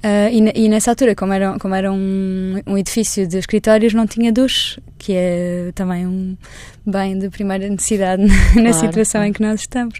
Uh, 0.05 0.29
e, 0.29 0.65
e, 0.65 0.69
nessa 0.69 0.91
altura, 0.91 1.15
como 1.15 1.34
era, 1.34 1.58
como 1.58 1.73
era 1.73 1.91
um, 1.91 2.62
um, 2.67 2.77
edifício 2.77 3.27
de 3.27 3.39
escritórios, 3.39 3.91
não 3.91 4.05
tinha 4.05 4.31
duche, 4.31 4.79
que 4.99 5.13
é 5.15 5.71
também 5.73 6.05
um 6.05 6.38
bem 6.86 7.17
de 7.17 7.30
primeira 7.30 7.67
necessidade 7.69 8.24
na 8.56 8.71
claro, 8.71 8.74
situação 8.74 9.19
claro. 9.19 9.28
em 9.28 9.34
que 9.34 9.41
nós 9.41 9.62
estamos. 9.62 10.00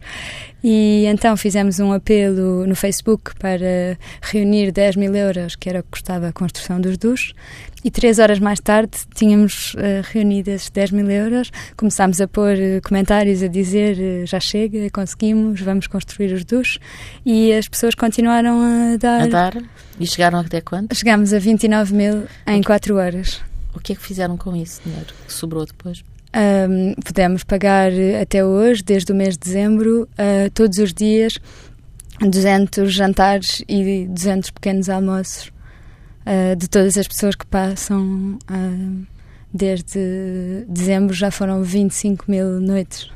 E 0.64 1.06
então 1.06 1.38
fizemos 1.38 1.80
um 1.80 1.92
apelo 1.92 2.66
no 2.66 2.76
Facebook 2.76 3.36
para 3.38 3.98
reunir 4.22 4.72
10 4.72 4.96
mil 4.96 5.16
euros, 5.16 5.56
que 5.56 5.70
era 5.70 5.82
o 5.82 5.84
que 5.84 5.90
custava 5.92 6.30
a 6.30 6.34
construção 6.34 6.82
dos 6.82 6.98
duches, 6.98 7.34
e 7.84 7.92
três 7.92 8.18
horas 8.18 8.40
mais 8.40 8.60
tarde 8.60 8.98
tínhamos 9.14 9.76
uh, 9.76 10.02
reunido 10.12 10.50
esses 10.50 10.72
10 10.72 10.90
mil 10.90 11.08
euros. 11.08 11.52
Começámos 11.78 12.20
a 12.20 12.28
pôr 12.28 12.54
uh, 12.54 12.82
comentários 12.84 13.44
a 13.44 13.48
dizer 13.48 13.96
uh, 13.96 14.26
já 14.26 14.40
chega, 14.40 14.90
conseguimos, 14.90 15.62
vamos 15.62 15.86
construir 15.86 16.34
os 16.34 16.44
duches. 16.44 16.80
E 17.24 17.54
as 17.54 17.68
pessoas 17.68 17.94
continuaram 17.94 18.60
a 18.60 18.98
dar. 18.98 19.22
A 19.22 19.28
dar? 19.28 19.64
E 20.00 20.08
chegaram 20.08 20.40
até 20.40 20.62
quanto? 20.62 20.96
Chegámos 20.96 21.32
a 21.32 21.38
29 21.38 21.94
mil 21.94 22.24
em 22.48 22.64
4 22.64 22.96
horas. 22.96 23.40
O 23.76 23.80
que 23.80 23.94
é 23.94 23.96
que 23.96 24.02
fizeram 24.02 24.36
com 24.36 24.56
esse 24.56 24.82
dinheiro 24.82 25.14
que 25.28 25.32
sobrou 25.32 25.64
depois? 25.64 26.04
Um, 26.36 26.94
pagar 27.48 27.92
até 28.22 28.44
hoje, 28.44 28.84
desde 28.84 29.12
o 29.12 29.16
mês 29.16 29.36
de 29.36 29.40
dezembro, 29.40 30.08
todos 30.54 30.78
os 30.80 30.94
dias, 30.94 31.40
200 32.20 32.94
jantares 32.94 33.64
e 33.68 34.06
200 34.08 34.50
pequenos 34.52 34.90
almoços 34.90 35.52
uh, 36.26 36.56
de 36.56 36.68
todas 36.68 36.98
as 36.98 37.08
pessoas 37.08 37.36
que 37.36 37.46
passam 37.46 38.38
uh, 38.50 39.08
desde 39.54 40.66
dezembro 40.68 41.14
já 41.14 41.32
foram 41.32 41.64
25 41.64 42.26
mil 42.30 42.60
noites. 42.60 43.10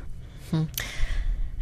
Hum. 0.52 0.66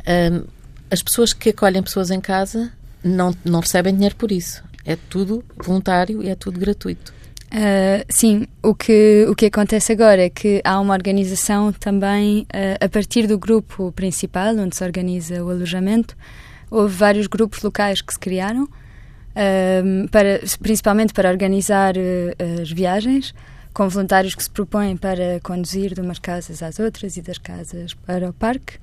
Um, 0.06 0.44
as 0.90 1.02
pessoas 1.02 1.32
que 1.32 1.50
acolhem 1.50 1.82
pessoas 1.82 2.10
em 2.10 2.20
casa 2.20 2.72
não, 3.04 3.34
não 3.44 3.60
recebem 3.60 3.94
dinheiro 3.94 4.16
por 4.16 4.32
isso. 4.32 4.62
É 4.84 4.96
tudo 4.96 5.44
voluntário 5.56 6.22
e 6.22 6.28
é 6.28 6.34
tudo 6.34 6.58
gratuito. 6.58 7.12
Uh, 7.50 8.04
sim, 8.10 8.46
o 8.62 8.74
que, 8.74 9.26
o 9.26 9.34
que 9.34 9.46
acontece 9.46 9.92
agora 9.92 10.22
é 10.22 10.28
que 10.28 10.60
há 10.64 10.78
uma 10.78 10.92
organização 10.92 11.72
também, 11.72 12.42
uh, 12.42 12.84
a 12.84 12.88
partir 12.88 13.26
do 13.26 13.38
grupo 13.38 13.90
principal, 13.92 14.54
onde 14.56 14.76
se 14.76 14.84
organiza 14.84 15.42
o 15.42 15.50
alojamento, 15.50 16.14
houve 16.70 16.94
vários 16.94 17.26
grupos 17.26 17.62
locais 17.62 18.02
que 18.02 18.12
se 18.12 18.18
criaram 18.18 18.68
para, 20.10 20.40
principalmente 20.60 21.12
para 21.12 21.30
organizar 21.30 21.94
uh, 21.96 22.60
as 22.60 22.70
viagens, 22.70 23.32
com 23.72 23.88
voluntários 23.88 24.34
que 24.34 24.42
se 24.42 24.50
propõem 24.50 24.96
para 24.96 25.40
conduzir 25.42 25.94
de 25.94 26.00
umas 26.00 26.18
casas 26.18 26.62
às 26.62 26.78
outras 26.78 27.16
e 27.16 27.22
das 27.22 27.38
casas 27.38 27.94
para 27.94 28.28
o 28.28 28.32
parque. 28.32 28.78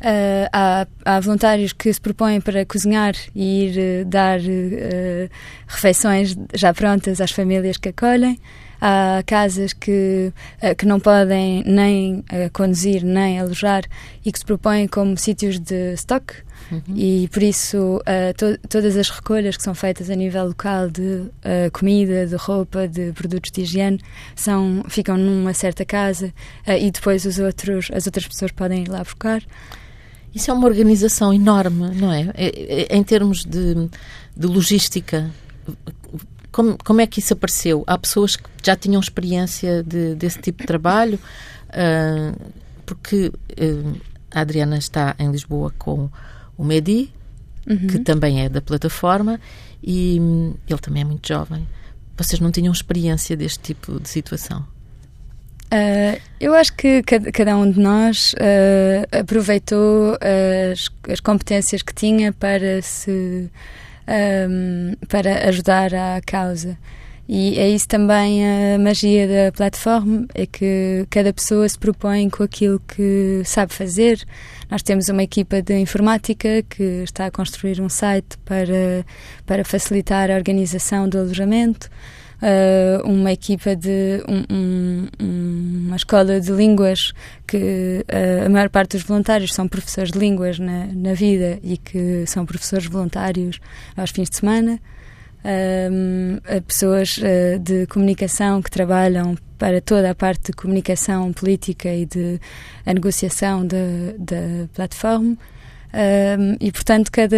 Uh, 0.00 0.48
há, 0.50 0.86
há, 1.04 1.20
voluntários 1.20 1.74
que 1.74 1.92
se 1.92 2.00
propõem 2.00 2.40
para 2.40 2.64
cozinhar 2.64 3.14
e 3.34 3.66
ir 3.66 4.02
uh, 4.02 4.04
dar 4.06 4.40
uh, 4.40 5.28
refeições 5.68 6.34
já 6.54 6.72
prontas 6.72 7.20
às 7.20 7.30
famílias 7.30 7.76
que 7.76 7.90
acolhem. 7.90 8.40
Há 8.80 9.22
casas 9.26 9.74
que, 9.74 10.32
que 10.78 10.86
não 10.86 10.98
podem 10.98 11.62
nem 11.66 12.24
conduzir 12.50 13.04
nem 13.04 13.38
alojar 13.38 13.82
e 14.24 14.32
que 14.32 14.38
se 14.38 14.44
propõem 14.46 14.88
como 14.88 15.18
sítios 15.18 15.60
de 15.60 15.92
stock 15.96 16.34
Uhum. 16.70 16.94
E 16.94 17.28
por 17.28 17.42
isso 17.42 18.00
to 18.36 18.56
todas 18.68 18.96
as 18.96 19.10
recolhas 19.10 19.56
que 19.56 19.62
são 19.62 19.74
feitas 19.74 20.08
a 20.08 20.14
nível 20.14 20.46
local 20.46 20.88
de 20.88 21.24
comida, 21.72 22.26
de 22.26 22.36
roupa, 22.36 22.86
de 22.86 23.12
produtos 23.12 23.50
de 23.50 23.62
higiene 23.62 23.98
são, 24.36 24.84
ficam 24.88 25.16
numa 25.16 25.52
certa 25.52 25.84
casa 25.84 26.32
e 26.66 26.90
depois 26.92 27.24
os 27.24 27.40
outros, 27.40 27.90
as 27.92 28.06
outras 28.06 28.28
pessoas 28.28 28.52
podem 28.52 28.84
ir 28.84 28.88
lá 28.88 29.02
buscar. 29.02 29.42
Isso 30.34 30.50
é 30.50 30.54
uma 30.54 30.66
organização 30.66 31.32
enorme, 31.32 31.90
não 31.96 32.12
é? 32.12 32.30
é, 32.34 32.86
é 32.92 32.96
em 32.96 33.02
termos 33.02 33.44
de, 33.44 33.88
de 34.36 34.46
logística, 34.46 35.30
como, 36.52 36.76
como, 36.84 37.00
é 37.00 37.06
que 37.06 37.20
isso 37.20 37.32
apareceu? 37.32 37.84
Há 37.86 37.96
pessoas 37.98 38.36
que 38.36 38.48
já 38.62 38.76
tinham 38.76 39.00
experiência 39.00 39.82
de, 39.82 40.14
desse 40.14 40.40
tipo 40.40 40.60
de 40.60 40.66
trabalho? 40.66 41.18
Uh, 41.68 42.52
porque 42.84 43.28
uh, 43.28 44.00
a 44.30 44.40
Adriana 44.40 44.76
está 44.78 45.14
em 45.18 45.30
Lisboa 45.30 45.72
com 45.78 46.10
o 46.56 46.64
Medi, 46.64 47.12
uhum. 47.68 47.86
que 47.86 47.98
também 48.00 48.42
é 48.42 48.48
da 48.48 48.60
plataforma, 48.60 49.40
e 49.82 50.18
hum, 50.20 50.54
ele 50.68 50.78
também 50.78 51.02
é 51.02 51.04
muito 51.04 51.26
jovem. 51.26 51.66
Vocês 52.16 52.40
não 52.40 52.50
tinham 52.50 52.72
experiência 52.72 53.36
deste 53.36 53.60
tipo 53.60 53.98
de 54.00 54.08
situação? 54.08 54.66
Uh, 55.72 56.20
eu 56.40 56.52
acho 56.54 56.74
que 56.74 57.00
cada, 57.04 57.30
cada 57.30 57.56
um 57.56 57.70
de 57.70 57.78
nós 57.78 58.32
uh, 58.34 59.18
aproveitou 59.20 60.16
as, 60.72 60.88
as, 61.08 61.20
competências 61.20 61.80
que 61.80 61.94
tinha 61.94 62.32
para 62.32 62.82
se 62.82 63.48
um, 64.48 64.94
para 65.06 65.48
ajudar 65.48 65.94
à 65.94 66.20
causa. 66.26 66.76
E 67.28 67.56
é 67.60 67.68
isso 67.68 67.86
também 67.86 68.44
a 68.44 68.76
magia 68.76 69.28
da 69.28 69.52
plataforma, 69.52 70.26
é 70.34 70.46
que 70.46 71.06
cada 71.08 71.32
pessoa 71.32 71.68
se 71.68 71.78
propõe 71.78 72.28
com 72.28 72.42
aquilo 72.42 72.80
que 72.80 73.42
sabe 73.44 73.72
fazer. 73.72 74.26
Nós 74.68 74.82
temos 74.82 75.08
uma 75.08 75.22
equipa 75.22 75.62
de 75.62 75.78
informática 75.78 76.64
que 76.68 76.82
está 77.04 77.26
a 77.26 77.30
construir 77.30 77.80
um 77.80 77.88
site 77.88 78.36
para, 78.44 79.06
para 79.46 79.64
facilitar 79.64 80.28
a 80.28 80.34
organização 80.34 81.08
do 81.08 81.18
alojamento. 81.18 81.88
Uh, 82.42 83.06
uma 83.06 83.32
equipa 83.32 83.76
de 83.76 84.24
um, 84.26 84.54
um, 84.54 85.08
uma 85.86 85.96
escola 85.96 86.40
de 86.40 86.50
línguas 86.50 87.12
que 87.46 88.02
uh, 88.08 88.46
a 88.46 88.48
maior 88.48 88.70
parte 88.70 88.96
dos 88.96 89.02
voluntários 89.02 89.52
são 89.52 89.68
professores 89.68 90.10
de 90.10 90.18
línguas 90.18 90.58
na, 90.58 90.86
na 90.86 91.12
vida 91.12 91.58
e 91.62 91.76
que 91.76 92.24
são 92.26 92.46
professores 92.46 92.86
voluntários 92.86 93.60
aos 93.94 94.10
fins 94.10 94.30
de 94.30 94.36
semana 94.36 94.80
pessoas 96.66 97.18
uh, 97.18 97.58
de 97.58 97.86
comunicação 97.86 98.60
que 98.60 98.70
trabalham 98.70 99.36
para 99.58 99.80
toda 99.80 100.10
a 100.10 100.14
parte 100.14 100.46
de 100.46 100.52
comunicação 100.52 101.32
política 101.32 101.92
e 101.94 102.06
de 102.06 102.40
a 102.84 102.92
negociação 102.92 103.66
da 103.66 104.68
plataforma. 104.72 105.36
E 106.60 106.70
portanto 106.70 107.10
cada 107.10 107.36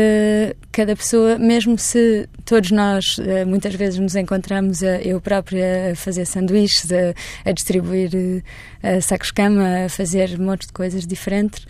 cada 0.70 0.96
pessoa 0.96 1.38
mesmo 1.38 1.78
se 1.78 2.28
todos 2.44 2.70
nós 2.70 3.18
uh, 3.18 3.46
muitas 3.46 3.74
vezes 3.74 3.98
nos 3.98 4.14
encontramos 4.14 4.80
uh, 4.82 4.86
eu 5.02 5.20
própria 5.20 5.92
a 5.92 5.94
fazer 5.94 6.24
sanduíches 6.24 6.90
a, 6.90 7.48
a 7.48 7.52
distribuir 7.52 8.10
uh, 8.14 9.02
sacos 9.02 9.30
cama 9.30 9.84
a 9.86 9.88
fazer 9.88 10.38
um 10.40 10.44
monte 10.44 10.66
de 10.66 10.72
coisas 10.72 11.06
diferentes 11.06 11.66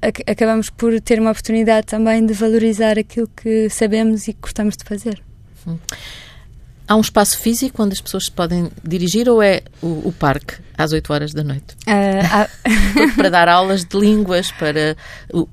ac 0.00 0.22
acabamos 0.26 0.70
por 0.70 1.00
ter 1.00 1.18
uma 1.20 1.30
oportunidade 1.30 1.86
também 1.86 2.24
de 2.24 2.32
valorizar 2.32 2.98
aquilo 2.98 3.28
que 3.36 3.68
sabemos 3.68 4.28
e 4.28 4.32
que 4.32 4.40
gostamos 4.40 4.76
de 4.76 4.84
fazer 4.84 5.22
hum. 5.66 5.78
Há 6.92 6.94
um 6.94 7.00
espaço 7.00 7.38
físico 7.38 7.82
onde 7.82 7.94
as 7.94 8.02
pessoas 8.02 8.26
se 8.26 8.30
podem 8.30 8.70
dirigir 8.84 9.26
ou 9.26 9.42
é 9.42 9.62
o, 9.80 10.08
o 10.08 10.12
parque 10.12 10.56
às 10.76 10.92
8 10.92 11.10
horas 11.10 11.32
da 11.32 11.42
noite? 11.42 11.74
Uh, 11.88 13.16
para 13.16 13.30
dar 13.30 13.48
aulas 13.48 13.82
de 13.82 13.98
línguas, 13.98 14.52
para. 14.52 14.94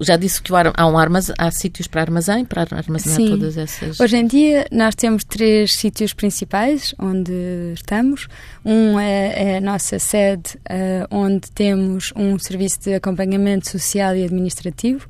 Já 0.01 0.17
disse 0.17 0.41
que 0.41 0.51
há, 0.53 0.85
um 0.85 0.97
armazém, 0.97 1.33
há 1.37 1.49
sítios 1.49 1.87
para 1.87 2.01
armazém, 2.01 2.43
para 2.43 2.67
armazenar 2.69 3.15
Sim. 3.15 3.29
todas 3.29 3.57
essas. 3.57 4.01
Hoje 4.01 4.17
em 4.17 4.27
dia 4.27 4.65
nós 4.69 4.95
temos 4.95 5.23
três 5.23 5.75
sítios 5.75 6.11
principais 6.11 6.93
onde 6.99 7.31
estamos. 7.73 8.27
Um 8.65 8.99
é, 8.99 9.53
é 9.53 9.57
a 9.59 9.61
nossa 9.61 9.97
sede, 9.97 10.57
uh, 10.69 11.07
onde 11.09 11.49
temos 11.51 12.11
um 12.17 12.37
serviço 12.37 12.81
de 12.81 12.95
acompanhamento 12.95 13.69
social 13.69 14.13
e 14.13 14.25
administrativo 14.25 15.07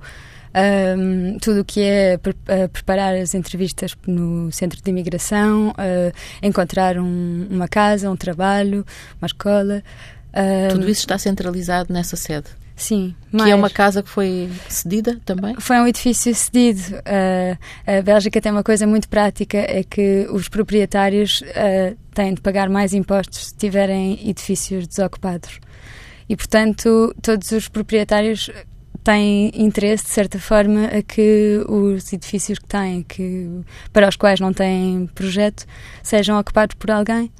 um, 0.56 1.38
tudo 1.40 1.62
o 1.62 1.66
que 1.66 1.82
é 1.82 2.18
pre 2.18 2.34
preparar 2.72 3.16
as 3.16 3.34
entrevistas 3.34 3.96
no 4.08 4.52
centro 4.52 4.82
de 4.82 4.90
imigração, 4.90 5.70
uh, 5.70 6.14
encontrar 6.42 6.98
um, 6.98 7.48
uma 7.50 7.68
casa, 7.68 8.10
um 8.10 8.16
trabalho, 8.16 8.86
uma 9.22 9.28
escola. 9.28 9.84
Um, 10.34 10.70
tudo 10.70 10.90
isso 10.90 11.02
está 11.02 11.18
centralizado 11.18 11.94
nessa 11.94 12.16
sede? 12.16 12.48
Sim. 12.80 13.14
Que 13.30 13.52
é 13.52 13.54
uma 13.54 13.70
casa 13.70 14.02
que 14.02 14.10
foi 14.10 14.50
cedida 14.70 15.20
também? 15.26 15.54
Foi 15.60 15.76
um 15.78 15.86
edifício 15.86 16.34
cedido. 16.34 16.96
Uh, 17.00 17.58
a 17.86 18.02
Bélgica 18.02 18.40
tem 18.40 18.52
uma 18.52 18.64
coisa 18.64 18.88
muito 18.88 19.10
prática, 19.10 19.58
é 19.58 19.84
que 19.84 20.28
os 20.32 20.48
proprietários 20.48 21.42
uh, 21.42 21.98
têm 22.14 22.34
de 22.34 22.42
pagar 22.42 22.70
mais 22.70 22.94
impostos 22.94 23.48
se 23.48 23.56
tiverem 23.56 24.30
edifícios 24.30 24.88
desocupados. 24.88 25.60
E, 26.30 26.38
portanto, 26.38 27.14
todos 27.22 27.52
os 27.52 27.68
proprietários 27.68 28.50
têm 29.10 29.52
interesse, 29.56 30.04
de 30.04 30.12
certa 30.12 30.40
forma, 30.40 30.86
a 30.86 31.02
que 31.02 31.64
os 31.68 32.14
edifícios 32.14 32.60
que 32.60 32.68
têm, 32.68 33.02
que, 33.02 33.50
para 33.92 34.08
os 34.08 34.16
quais 34.16 34.40
não 34.40 34.54
têm 34.54 35.10
projeto, 35.16 35.66
sejam 36.04 36.40
ocupados 36.40 36.76
por 36.76 36.92
alguém. 36.92 37.32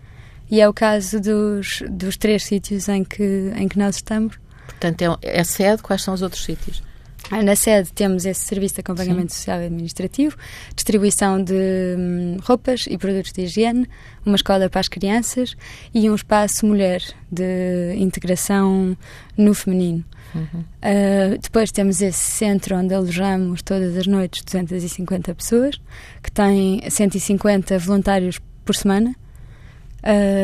E 0.50 0.60
é 0.60 0.68
o 0.68 0.74
caso 0.74 1.20
dos, 1.20 1.84
dos 1.88 2.18
três 2.18 2.44
sítios 2.44 2.90
em 2.90 3.04
que, 3.04 3.54
em 3.56 3.68
que 3.68 3.78
nós 3.78 3.98
estamos. 3.98 4.40
Portanto, 4.66 5.20
é, 5.22 5.40
é 5.40 5.44
sede, 5.44 5.84
quais 5.84 6.02
são 6.02 6.16
os 6.16 6.24
outros 6.24 6.44
sítios? 6.44 6.82
Na 7.30 7.56
sede 7.56 7.94
temos 7.94 8.26
esse 8.26 8.48
serviço 8.48 8.74
de 8.76 8.82
acompanhamento 8.82 9.32
Sim. 9.32 9.38
social 9.38 9.62
e 9.62 9.66
administrativo, 9.66 10.36
distribuição 10.74 11.44
de 11.44 11.54
hum, 11.54 12.38
roupas 12.42 12.88
e 12.90 12.98
produtos 12.98 13.32
de 13.32 13.44
higiene, 13.44 13.88
uma 14.26 14.36
escola 14.36 14.68
para 14.68 14.80
as 14.80 14.88
crianças 14.88 15.56
e 15.94 16.10
um 16.10 16.16
espaço 16.16 16.66
mulher 16.66 17.04
de 17.32 17.94
integração 17.96 18.98
no 19.38 19.54
feminino. 19.54 20.04
Uhum. 20.36 20.62
Uh, 20.62 21.38
depois 21.42 21.72
temos 21.72 22.02
esse 22.02 22.18
centro 22.18 22.76
onde 22.76 22.94
alojamos 22.94 23.62
todas 23.62 23.96
as 23.98 24.08
noites 24.08 24.44
250 24.44 25.34
pessoas, 25.36 25.80
que 26.22 26.32
tem 26.32 26.82
150 26.90 27.78
voluntários 27.80 28.40
por 28.64 28.76
semana. 28.76 29.16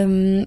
Um, 0.07 0.45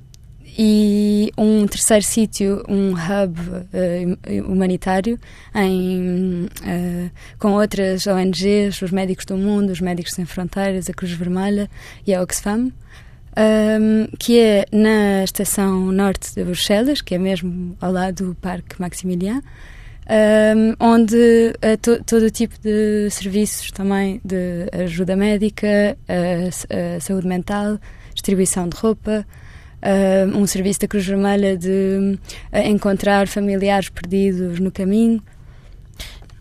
e 0.61 1.31
um 1.39 1.67
terceiro 1.69 2.05
sítio, 2.05 2.65
um 2.69 2.93
hub 2.93 3.39
uh, 3.39 4.51
humanitário 4.51 5.17
em, 5.55 6.47
uh, 6.47 7.11
com 7.39 7.53
outras 7.53 8.07
ONGs, 8.09 8.83
os 8.83 8.91
Médicos 8.91 9.25
do 9.25 9.37
Mundo, 9.37 9.71
os 9.71 9.81
Médicos 9.81 10.15
Sem 10.15 10.25
Fronteiras, 10.25 10.91
a 10.91 10.93
Cruz 10.93 11.13
Vermelha 11.13 11.71
e 12.05 12.13
a 12.13 12.21
Oxfam 12.23 12.73
um, 13.39 14.09
que 14.19 14.41
é 14.41 14.67
na 14.73 15.23
estação 15.23 15.93
norte 15.93 16.35
de 16.35 16.43
Bruxelas, 16.43 17.01
que 17.01 17.15
é 17.15 17.19
mesmo 17.19 17.77
ao 17.81 17.93
lado 17.93 18.29
do 18.29 18.35
Parque 18.35 18.81
Maximilian, 18.81 19.41
um, 20.11 20.75
onde 20.81 21.53
to, 21.81 22.03
todo 22.05 22.25
o 22.25 22.31
tipo 22.31 22.59
de 22.61 23.09
serviços 23.11 23.71
também 23.71 24.21
de 24.25 24.69
ajuda 24.85 25.15
médica, 25.15 25.97
saúde 27.01 27.29
mental, 27.29 27.79
distribuição 28.13 28.69
de 28.69 28.77
roupa, 28.77 29.25
um 30.35 30.47
serviço 30.47 30.81
da 30.81 30.89
Cruz 30.89 31.07
Vermelha 31.07 31.57
de 31.57 32.19
encontrar 32.65 33.29
familiares 33.29 33.89
perdidos 33.89 34.59
no 34.59 34.73
caminho. 34.73 35.23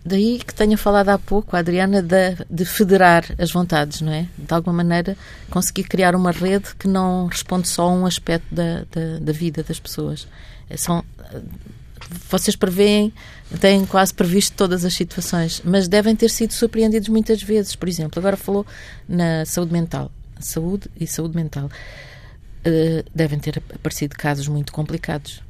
Daí 0.07 0.39
que 0.39 0.55
tenha 0.55 0.77
falado 0.77 1.09
há 1.09 1.19
pouco, 1.19 1.53
a 1.53 1.59
Adriana, 1.59 2.01
de, 2.01 2.37
de, 2.49 2.63
federar 2.63 3.25
as 3.37 3.51
vontades, 3.51 3.99
não 3.99 4.13
é? 4.13 4.25
De 4.37 4.53
alguma 4.53 4.77
maneira 4.77 5.17
conseguir 5.49 5.83
criar 5.83 6.15
uma 6.15 6.31
rede 6.31 6.73
que 6.79 6.87
não 6.87 7.25
responde 7.27 7.67
só 7.67 7.89
a 7.89 7.91
um 7.91 8.05
aspecto 8.05 8.47
da, 8.49 8.85
da, 8.89 9.19
da 9.19 9.33
vida 9.33 9.63
das 9.63 9.81
pessoas. 9.81 10.25
É, 10.69 10.77
são, 10.77 11.03
vocês 12.29 12.55
preveem, 12.55 13.11
têm 13.59 13.85
quase 13.85 14.13
previsto 14.13 14.55
todas 14.55 14.85
as 14.85 14.93
situações, 14.93 15.61
mas 15.65 15.89
devem 15.89 16.15
ter 16.15 16.29
sido 16.29 16.53
surpreendidos 16.53 17.09
muitas 17.09 17.43
vezes. 17.43 17.75
Por 17.75 17.89
exemplo, 17.89 18.17
agora 18.17 18.37
falou 18.37 18.65
na 19.09 19.43
saúde 19.43 19.73
mental. 19.73 20.09
Saúde 20.39 20.89
e 20.97 21.05
saúde 21.05 21.35
mental. 21.35 21.69
Uh, 22.65 23.03
devem 23.13 23.39
ter 23.39 23.61
aparecido 23.75 24.15
casos 24.15 24.47
muito 24.47 24.71
complicados 24.71 25.41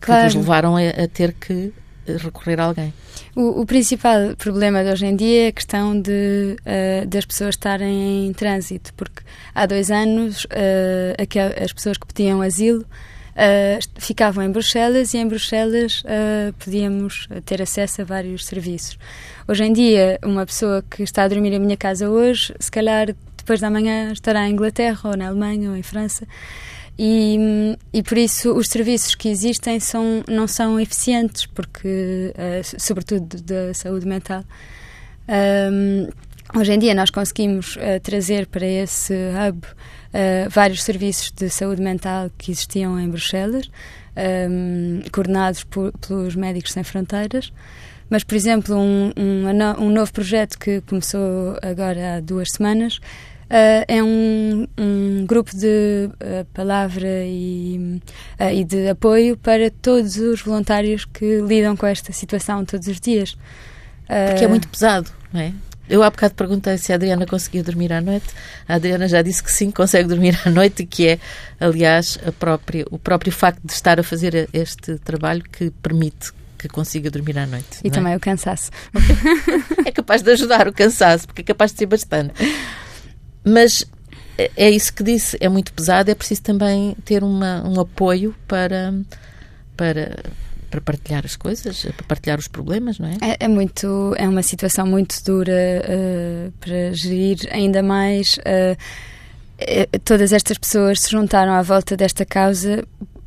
claro. 0.00 0.22
que 0.22 0.26
vos 0.28 0.34
levaram 0.36 0.76
a, 0.76 0.80
a 0.80 1.06
ter 1.06 1.34
que 1.34 1.72
recorrer 2.18 2.60
a 2.60 2.64
alguém. 2.64 2.92
O, 3.36 3.60
o, 3.60 3.66
principal 3.66 4.34
problema 4.36 4.82
de 4.82 4.90
hoje 4.90 5.06
em 5.06 5.14
dia 5.14 5.44
é 5.44 5.48
a 5.48 5.52
questão 5.52 6.00
de, 6.00 6.56
uh, 6.60 7.06
das 7.06 7.24
pessoas 7.24 7.54
estarem 7.54 8.26
em 8.26 8.32
trânsito, 8.32 8.92
porque 8.94 9.22
há 9.54 9.66
dois 9.66 9.90
anos 9.90 10.44
uh, 10.46 11.62
as 11.62 11.72
pessoas 11.72 11.96
que 11.96 12.06
pediam 12.06 12.42
asilo 12.42 12.80
uh, 12.80 13.88
ficavam 13.98 14.44
em 14.44 14.50
Bruxelas 14.50 15.14
e 15.14 15.18
em 15.18 15.28
Bruxelas 15.28 16.02
podíamos 16.58 17.28
ter 17.44 17.62
acesso 17.62 18.02
a 18.02 18.04
vários 18.04 18.46
serviços. 18.46 18.98
Hoje 19.46 19.64
em 19.64 19.72
dia, 19.72 20.18
uma 20.24 20.44
pessoa 20.44 20.84
que 20.88 21.02
está 21.02 21.24
a 21.24 21.28
dormir 21.28 21.52
em 21.52 21.58
minha 21.58 21.76
casa 21.76 22.08
hoje, 22.08 22.54
se 22.58 22.70
calhar 22.70 23.14
depois 23.36 23.60
da 23.60 23.70
manhã 23.70 24.12
estará 24.12 24.48
em 24.48 24.52
Inglaterra 24.52 25.10
ou 25.10 25.16
na 25.16 25.28
Alemanha 25.28 25.70
ou 25.70 25.76
em 25.76 25.82
França. 25.82 26.26
E, 27.02 27.78
e 27.94 28.02
por 28.02 28.18
isso 28.18 28.52
os 28.52 28.68
serviços 28.68 29.14
que 29.14 29.30
existem 29.30 29.80
são, 29.80 30.22
não 30.28 30.46
são 30.46 30.78
eficientes, 30.78 31.46
porque, 31.46 32.34
uh, 32.36 32.78
sobretudo 32.78 33.40
da 33.40 33.72
saúde 33.72 34.06
mental. 34.06 34.44
Um, 35.72 36.08
hoje 36.54 36.74
em 36.74 36.78
dia 36.78 36.94
nós 36.94 37.08
conseguimos 37.08 37.76
uh, 37.76 37.98
trazer 38.02 38.46
para 38.48 38.66
esse 38.66 39.14
hub 39.14 39.66
uh, 39.66 40.50
vários 40.50 40.82
serviços 40.82 41.30
de 41.30 41.48
saúde 41.48 41.80
mental 41.80 42.30
que 42.36 42.50
existiam 42.50 43.00
em 43.00 43.08
Bruxelas, 43.08 43.70
um, 44.50 45.00
coordenados 45.10 45.64
por, 45.64 45.92
pelos 46.06 46.36
Médicos 46.36 46.72
Sem 46.72 46.84
Fronteiras. 46.84 47.50
Mas, 48.10 48.24
por 48.24 48.34
exemplo, 48.34 48.76
um, 48.76 49.10
um, 49.16 49.84
um 49.84 49.88
novo 49.88 50.12
projeto 50.12 50.58
que 50.58 50.82
começou 50.82 51.56
agora 51.62 52.16
há 52.16 52.20
duas 52.20 52.48
semanas 52.50 53.00
Uh, 53.50 53.82
é 53.88 54.00
um, 54.00 54.64
um, 54.78 55.26
grupo 55.26 55.50
de 55.56 56.08
uh, 56.08 56.44
palavra 56.54 57.24
e, 57.24 58.00
uh, 58.38 58.44
e, 58.54 58.62
de 58.62 58.88
apoio 58.88 59.36
para 59.36 59.72
todos 59.72 60.16
os 60.18 60.40
voluntários 60.40 61.04
que 61.04 61.40
lidam 61.40 61.76
com 61.76 61.84
esta 61.84 62.12
situação 62.12 62.64
todos 62.64 62.86
os 62.86 63.00
dias. 63.00 63.36
Porque 64.06 64.44
é 64.44 64.48
muito 64.48 64.68
pesado, 64.68 65.10
não 65.32 65.40
é? 65.40 65.52
Eu 65.88 66.04
há 66.04 66.10
bocado 66.10 66.34
perguntei 66.34 66.78
se 66.78 66.92
a 66.92 66.94
Adriana 66.94 67.26
conseguia 67.26 67.64
dormir 67.64 67.92
à 67.92 68.00
noite. 68.00 68.26
A 68.68 68.74
Adriana 68.76 69.08
já 69.08 69.20
disse 69.20 69.42
que 69.42 69.50
sim, 69.50 69.70
consegue 69.72 70.08
dormir 70.08 70.38
à 70.44 70.50
noite 70.50 70.86
que 70.86 71.08
é, 71.08 71.18
aliás, 71.58 72.18
própria, 72.38 72.84
o 72.88 73.00
próprio 73.00 73.32
facto 73.32 73.60
de 73.64 73.72
estar 73.72 73.98
a 73.98 74.02
fazer 74.04 74.48
este 74.52 74.96
trabalho 74.98 75.42
que 75.42 75.70
permite 75.82 76.32
que 76.56 76.68
consiga 76.68 77.10
dormir 77.10 77.36
à 77.36 77.46
noite. 77.46 77.80
E 77.82 77.90
também 77.90 78.12
é? 78.12 78.16
o 78.16 78.20
cansaço. 78.20 78.70
é 79.84 79.90
capaz 79.90 80.22
de 80.22 80.30
ajudar 80.30 80.68
o 80.68 80.72
cansaço, 80.72 81.26
porque 81.26 81.40
é 81.40 81.44
capaz 81.44 81.72
de 81.72 81.78
ser 81.78 81.86
bastante. 81.86 82.34
Mas 83.44 83.84
é, 84.38 84.50
é 84.56 84.70
isso 84.70 84.92
que 84.92 85.02
disse, 85.02 85.36
é 85.40 85.48
muito 85.48 85.72
pesado, 85.72 86.10
é 86.10 86.14
preciso 86.14 86.42
também 86.42 86.96
ter 87.04 87.22
uma, 87.22 87.62
um 87.68 87.78
apoio 87.80 88.34
para, 88.48 88.94
para, 89.76 90.24
para 90.70 90.80
partilhar 90.80 91.24
as 91.24 91.36
coisas, 91.36 91.82
para 91.82 92.06
partilhar 92.06 92.38
os 92.38 92.48
problemas, 92.48 92.98
não 92.98 93.08
é? 93.08 93.16
É, 93.20 93.44
é 93.44 93.48
muito, 93.48 94.14
é 94.16 94.28
uma 94.28 94.42
situação 94.42 94.86
muito 94.86 95.22
dura 95.24 95.52
uh, 95.52 96.52
para 96.60 96.92
gerir, 96.92 97.48
ainda 97.50 97.82
mais. 97.82 98.36
Uh, 98.38 98.76
todas 100.04 100.32
estas 100.32 100.56
pessoas 100.56 101.02
se 101.02 101.10
juntaram 101.10 101.52
à 101.52 101.60
volta 101.60 101.94
desta 101.94 102.24
causa 102.24 102.82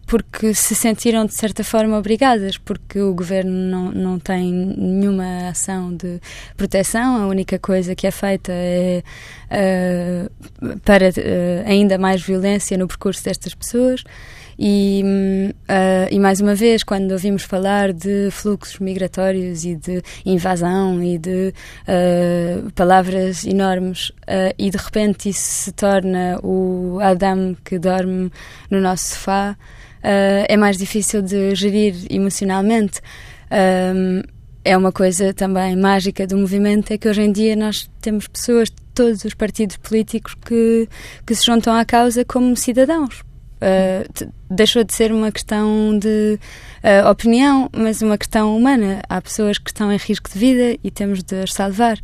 porque 0.06 0.54
se 0.54 0.76
sentiram 0.76 1.26
de 1.26 1.34
certa 1.34 1.64
forma 1.64 1.98
obrigadas, 1.98 2.58
porque 2.58 3.00
o 3.00 3.14
governo 3.14 3.52
não, 3.52 3.92
não 3.92 4.20
tem 4.20 4.52
nenhuma 4.52 5.50
ação 5.50 5.96
de 5.96 6.20
proteção, 6.56 7.22
a 7.22 7.28
única 7.28 7.58
coisa 7.58 7.96
que 7.96 8.06
é 8.06 8.12
feita 8.12 8.52
é 8.52 9.04
uh, 9.52 10.80
para 10.80 11.10
uh, 11.10 11.12
ainda 11.66 11.98
mais 11.98 12.22
violência 12.22 12.78
no 12.78 12.88
percurso 12.88 13.24
destas 13.24 13.54
pessoas. 13.54 14.04
E, 14.58 15.04
uh, 15.04 16.08
e 16.12 16.20
mais 16.20 16.40
uma 16.40 16.54
vez, 16.54 16.84
quando 16.84 17.12
ouvimos 17.12 17.44
falar 17.44 17.92
de 17.92 18.30
fluxos 18.32 18.80
migratórios 18.80 19.66
e 19.66 19.76
de 19.76 20.02
invasão 20.26 21.04
e 21.04 21.18
de 21.18 21.54
uh, 21.88 22.72
palavras 22.72 23.46
enormes, 23.46 24.10
uh, 24.10 24.54
e 24.58 24.70
de 24.70 24.78
repente 24.78 25.30
isso 25.30 25.64
se 25.64 25.72
torna 25.72 26.40
o 26.44 27.00
Adam 27.02 27.56
que 27.64 27.80
dorme 27.80 28.32
no 28.70 28.80
nosso 28.80 29.16
sofá, 29.16 29.58
é 30.04 30.58
mais 30.58 30.78
difícil 30.78 31.22
de 31.22 31.56
gerir 31.56 31.96
emocionalmente. 32.10 33.00
é 34.66 34.78
uma 34.78 34.92
coisa 34.92 35.34
também 35.34 35.76
mágica 35.76 36.28
do 36.28 36.38
movimento 36.38 36.92
é 36.92 36.98
que 36.98 37.08
hoje 37.08 37.22
em 37.22 37.32
dia 37.32 37.56
nós 37.56 37.90
temos 38.02 38.28
pessoas 38.28 38.70
de 38.70 38.76
todos 38.94 39.24
os 39.24 39.34
partidos 39.34 39.78
políticos 39.78 40.36
que, 40.46 40.88
que 41.26 41.36
se 41.36 41.46
juntam 41.46 41.74
à 41.74 41.86
causa 41.86 42.26
como 42.26 42.56
cidadãos 42.56 43.24
uh, 43.64 44.34
deixou 44.50 44.84
de 44.84 44.94
ser 44.94 45.12
uma 45.12 45.32
questão 45.32 45.98
de 45.98 46.38
uh, 46.84 47.10
opinião, 47.10 47.70
mas 47.76 48.02
uma 48.02 48.18
questão 48.18 48.56
humana. 48.56 49.02
Há 49.08 49.22
pessoas 49.22 49.58
que 49.58 49.70
estão 49.70 49.92
em 49.92 49.98
risco 49.98 50.30
de 50.30 50.38
vida 50.38 50.78
e 50.84 50.92
temos 50.92 51.24
de 51.24 51.42
as 51.42 51.54
salvar. 51.54 51.98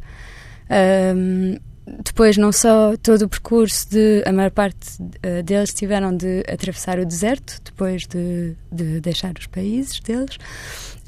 Uh, 0.69 1.59
depois, 2.03 2.37
não 2.37 2.51
só 2.51 2.95
todo 3.01 3.23
o 3.23 3.29
percurso 3.29 3.89
de. 3.89 4.23
A 4.25 4.31
maior 4.31 4.51
parte 4.51 5.01
uh, 5.01 5.43
deles 5.43 5.73
tiveram 5.73 6.15
de 6.15 6.43
atravessar 6.47 6.99
o 6.99 7.05
deserto 7.05 7.59
depois 7.63 8.05
de, 8.07 8.55
de 8.71 8.99
deixar 9.01 9.33
os 9.37 9.47
países 9.47 9.99
deles. 9.99 10.37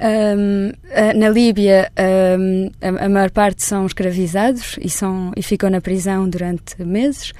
Um, 0.00 0.72
na 1.18 1.28
Líbia, 1.28 1.90
um, 2.38 2.70
a, 2.80 3.04
a, 3.04 3.08
maior 3.08 3.30
parte 3.30 3.62
são 3.62 3.86
escravizados 3.86 4.76
e, 4.80 4.90
são, 4.90 5.32
e 5.36 5.42
ficam 5.42 5.70
na 5.70 5.80
prisão 5.80 6.28
durante 6.28 6.82
meses. 6.82 7.32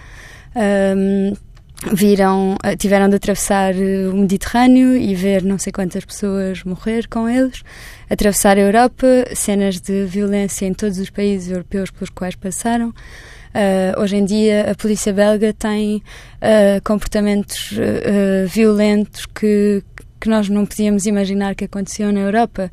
Um, 0.54 1.34
viram, 1.90 2.56
eh, 2.62 2.76
tiveram 2.76 3.08
de 3.08 3.16
atravessar 3.16 3.74
eh, 3.74 4.08
o 4.08 4.14
Mediterrâneo 4.14 4.96
e 4.96 5.14
ver 5.14 5.42
não 5.42 5.58
sei 5.58 5.72
quantas 5.72 6.04
pessoas 6.04 6.62
morrer 6.62 7.08
com 7.08 7.28
eles, 7.28 7.62
atravessar 8.08 8.56
a 8.56 8.60
Europa, 8.60 9.06
cenas 9.34 9.80
de 9.80 10.04
violência 10.04 10.66
em 10.66 10.74
todos 10.74 10.98
os 10.98 11.10
países 11.10 11.50
europeus 11.50 11.90
pelos 11.90 12.10
quais 12.10 12.36
passaram. 12.36 12.94
Uh, 13.54 14.00
hoje 14.00 14.16
em 14.16 14.24
dia 14.24 14.70
a 14.70 14.74
polícia 14.74 15.12
belga 15.12 15.52
tem 15.52 15.96
uh, 15.96 16.82
comportamentos 16.82 17.72
uh, 17.72 18.48
violentos 18.48 19.26
que, 19.26 19.82
que 20.18 20.26
nós 20.26 20.48
não 20.48 20.64
podíamos 20.64 21.04
imaginar 21.04 21.54
que 21.54 21.64
aconteciam 21.64 22.10
na 22.12 22.20
Europa. 22.20 22.70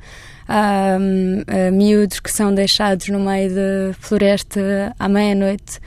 Há 0.48 0.98
um, 1.00 1.44
miúdos 1.72 2.20
que 2.20 2.32
são 2.32 2.54
deixados 2.54 3.10
no 3.10 3.20
meio 3.20 3.54
da 3.54 3.94
floresta 4.00 4.96
à 4.98 5.08
meia-noite 5.08 5.80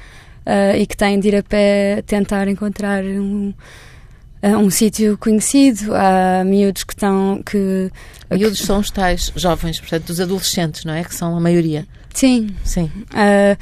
e 0.79 0.87
que 0.87 0.97
têm 0.97 1.19
de 1.19 1.29
ir 1.29 1.37
a 1.37 1.43
pé 1.43 2.01
tentar 2.07 2.47
encontrar 2.47 3.03
um, 3.03 3.53
um 4.41 4.71
sítio 4.71 5.19
conhecido. 5.19 5.93
Há 5.93 6.45
miúdos 6.45 6.85
que 6.85 6.93
estão. 6.93 7.43
Que, 7.45 7.91
miúdos 8.31 8.61
que... 8.61 8.67
são 8.67 8.79
os 8.79 8.89
tais 8.89 9.33
jovens, 9.35 9.81
portanto, 9.81 10.11
os 10.11 10.21
adolescentes, 10.21 10.85
não 10.85 10.95
é? 10.95 11.03
Que 11.03 11.15
são 11.15 11.37
a 11.37 11.41
maioria. 11.41 11.85
Sim. 12.15 12.55
Sim. 12.63 12.89
Uh, 13.11 13.57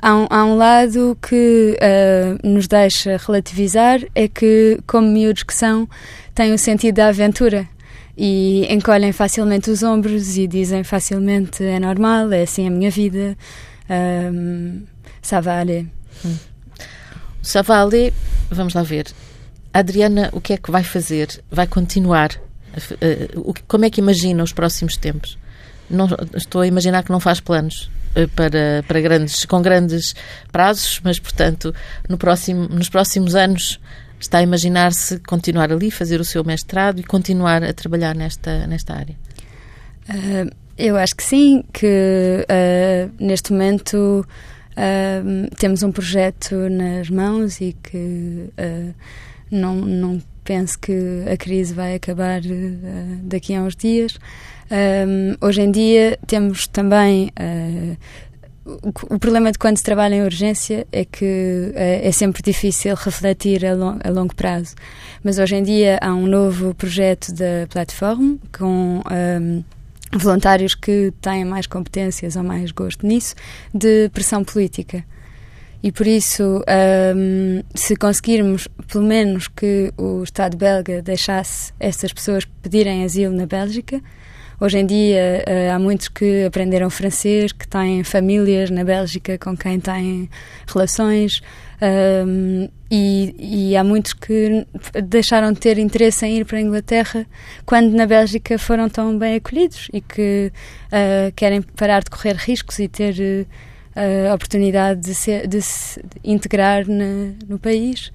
há, 0.00 0.14
um, 0.14 0.26
há 0.30 0.44
um 0.44 0.56
lado 0.56 1.16
que 1.20 1.76
uh, 1.76 2.48
nos 2.48 2.66
deixa 2.66 3.16
relativizar, 3.16 4.00
é 4.14 4.28
que, 4.28 4.78
como 4.86 5.08
miúdos 5.08 5.42
que 5.42 5.54
são, 5.54 5.88
têm 6.34 6.52
o 6.52 6.58
sentido 6.58 6.96
da 6.96 7.08
aventura 7.08 7.68
e 8.16 8.66
encolhem 8.72 9.12
facilmente 9.12 9.70
os 9.70 9.82
ombros 9.82 10.36
e 10.36 10.46
dizem 10.46 10.84
facilmente 10.84 11.64
é 11.64 11.78
normal, 11.78 12.32
é 12.32 12.42
assim 12.42 12.66
a 12.66 12.70
minha 12.70 12.90
vida, 12.90 13.36
um, 14.32 14.82
ça 15.22 15.40
va 15.40 15.60
aller. 15.60 15.86
Hum. 16.24 16.36
Savali, 17.42 18.12
vamos 18.50 18.74
lá 18.74 18.82
ver. 18.82 19.06
Adriana, 19.72 20.28
o 20.32 20.40
que 20.40 20.52
é 20.52 20.56
que 20.56 20.70
vai 20.70 20.84
fazer? 20.84 21.42
Vai 21.50 21.66
continuar? 21.66 22.30
Uh, 22.76 23.54
como 23.66 23.84
é 23.84 23.90
que 23.90 24.00
imagina 24.00 24.42
os 24.42 24.52
próximos 24.52 24.96
tempos? 24.96 25.38
Não, 25.88 26.06
estou 26.34 26.60
a 26.60 26.66
imaginar 26.66 27.02
que 27.02 27.10
não 27.10 27.18
faz 27.18 27.40
planos 27.40 27.90
para, 28.34 28.84
para 28.86 29.00
grandes, 29.00 29.44
com 29.44 29.62
grandes 29.62 30.14
prazos, 30.50 31.00
mas, 31.02 31.18
portanto, 31.18 31.74
no 32.08 32.18
próximo, 32.18 32.68
nos 32.68 32.88
próximos 32.88 33.34
anos 33.34 33.80
está 34.18 34.38
a 34.38 34.42
imaginar-se 34.42 35.18
continuar 35.20 35.72
ali, 35.72 35.90
fazer 35.90 36.20
o 36.20 36.24
seu 36.24 36.44
mestrado 36.44 37.00
e 37.00 37.02
continuar 37.02 37.62
a 37.64 37.72
trabalhar 37.72 38.14
nesta, 38.14 38.66
nesta 38.66 38.94
área? 38.94 39.16
Uh, 40.08 40.50
eu 40.76 40.96
acho 40.96 41.14
que 41.14 41.22
sim, 41.22 41.64
que 41.72 42.46
neste 43.18 43.52
momento 43.52 44.26
Uh, 44.70 45.54
temos 45.56 45.82
um 45.82 45.90
projeto 45.90 46.54
nas 46.70 47.10
mãos 47.10 47.60
e 47.60 47.76
que 47.82 48.48
uh, 48.56 48.94
não, 49.50 49.74
não 49.74 50.22
penso 50.44 50.78
que 50.78 51.24
a 51.30 51.36
crise 51.36 51.74
vai 51.74 51.96
acabar 51.96 52.40
uh, 52.40 53.18
daqui 53.22 53.54
a 53.54 53.62
uns 53.62 53.76
dias. 53.76 54.18
Hoje 55.40 55.62
em 55.62 55.70
dia 55.70 56.18
temos 56.26 56.66
também. 56.66 57.30
o 59.10 59.18
problema 59.18 59.50
de 59.50 59.58
quando 59.58 59.78
se 59.78 59.82
trabalha 59.82 60.14
em 60.14 60.22
urgência 60.22 60.86
é 60.92 61.04
que 61.04 61.72
é 61.74 62.10
sempre 62.12 62.42
difícil 62.42 62.94
refletir 62.94 63.66
a, 63.66 63.74
long, 63.74 63.98
a 64.02 64.10
longo 64.10 64.34
prazo. 64.34 64.74
Mas 65.24 65.38
hoje 65.38 65.56
em 65.56 65.62
dia 65.62 65.98
há 66.00 66.14
um 66.14 66.26
novo 66.26 66.74
projeto 66.74 67.32
da 67.32 67.66
plataforma 67.68 68.38
com 68.56 69.02
voluntários 70.12 70.74
que 70.74 71.12
têm 71.20 71.44
mais 71.44 71.66
competências 71.66 72.36
ou 72.36 72.42
mais 72.42 72.70
gosto 72.72 73.06
nisso, 73.06 73.34
de 73.72 74.08
pressão 74.10 74.42
política. 74.42 75.04
E 75.82 75.90
por 75.90 76.06
isso, 76.06 76.62
um, 77.16 77.62
se 77.74 77.96
conseguirmos, 77.96 78.68
pelo 78.92 79.04
menos, 79.04 79.48
que 79.48 79.92
o 79.96 80.22
Estado 80.22 80.56
belga 80.56 81.00
deixasse 81.00 81.72
essas 81.80 82.12
pessoas 82.12 82.44
pedirem 82.44 83.02
asilo 83.02 83.34
na 83.34 83.46
Bélgica, 83.46 84.00
hoje 84.60 84.78
em 84.78 84.86
dia 84.86 85.44
uh, 85.48 85.74
há 85.74 85.78
muitos 85.78 86.08
que 86.08 86.44
aprenderam 86.44 86.90
francês, 86.90 87.50
que 87.50 87.66
têm 87.66 88.04
famílias 88.04 88.70
na 88.70 88.84
Bélgica 88.84 89.38
com 89.38 89.56
quem 89.56 89.80
têm 89.80 90.28
relações, 90.66 91.42
um, 91.82 92.68
e, 92.90 93.70
e, 93.70 93.76
há 93.76 93.82
muitos 93.82 94.12
que 94.12 94.66
deixaram 95.04 95.52
de 95.52 95.60
ter 95.60 95.78
interesse 95.78 96.26
em 96.26 96.38
ir 96.38 96.44
para 96.44 96.58
a 96.58 96.60
Inglaterra 96.60 97.24
quando 97.64 97.92
na 97.92 98.04
Bélgica 98.04 98.58
foram 98.58 98.88
tão 98.88 99.16
bem 99.16 99.36
acolhidos 99.36 99.88
e 99.92 100.00
que 100.02 100.52
uh, 100.86 101.32
querem 101.34 101.62
parar 101.62 102.02
de 102.02 102.10
correr 102.10 102.34
riscos 102.36 102.78
e 102.80 102.86
ter 102.86 103.46
uh, 103.96 104.30
a 104.30 104.34
oportunidade 104.34 105.00
de, 105.00 105.46
de 105.46 105.62
se 105.62 106.02
integrar 106.22 106.86
na, 106.86 107.32
no 107.48 107.58
país. 107.58 108.08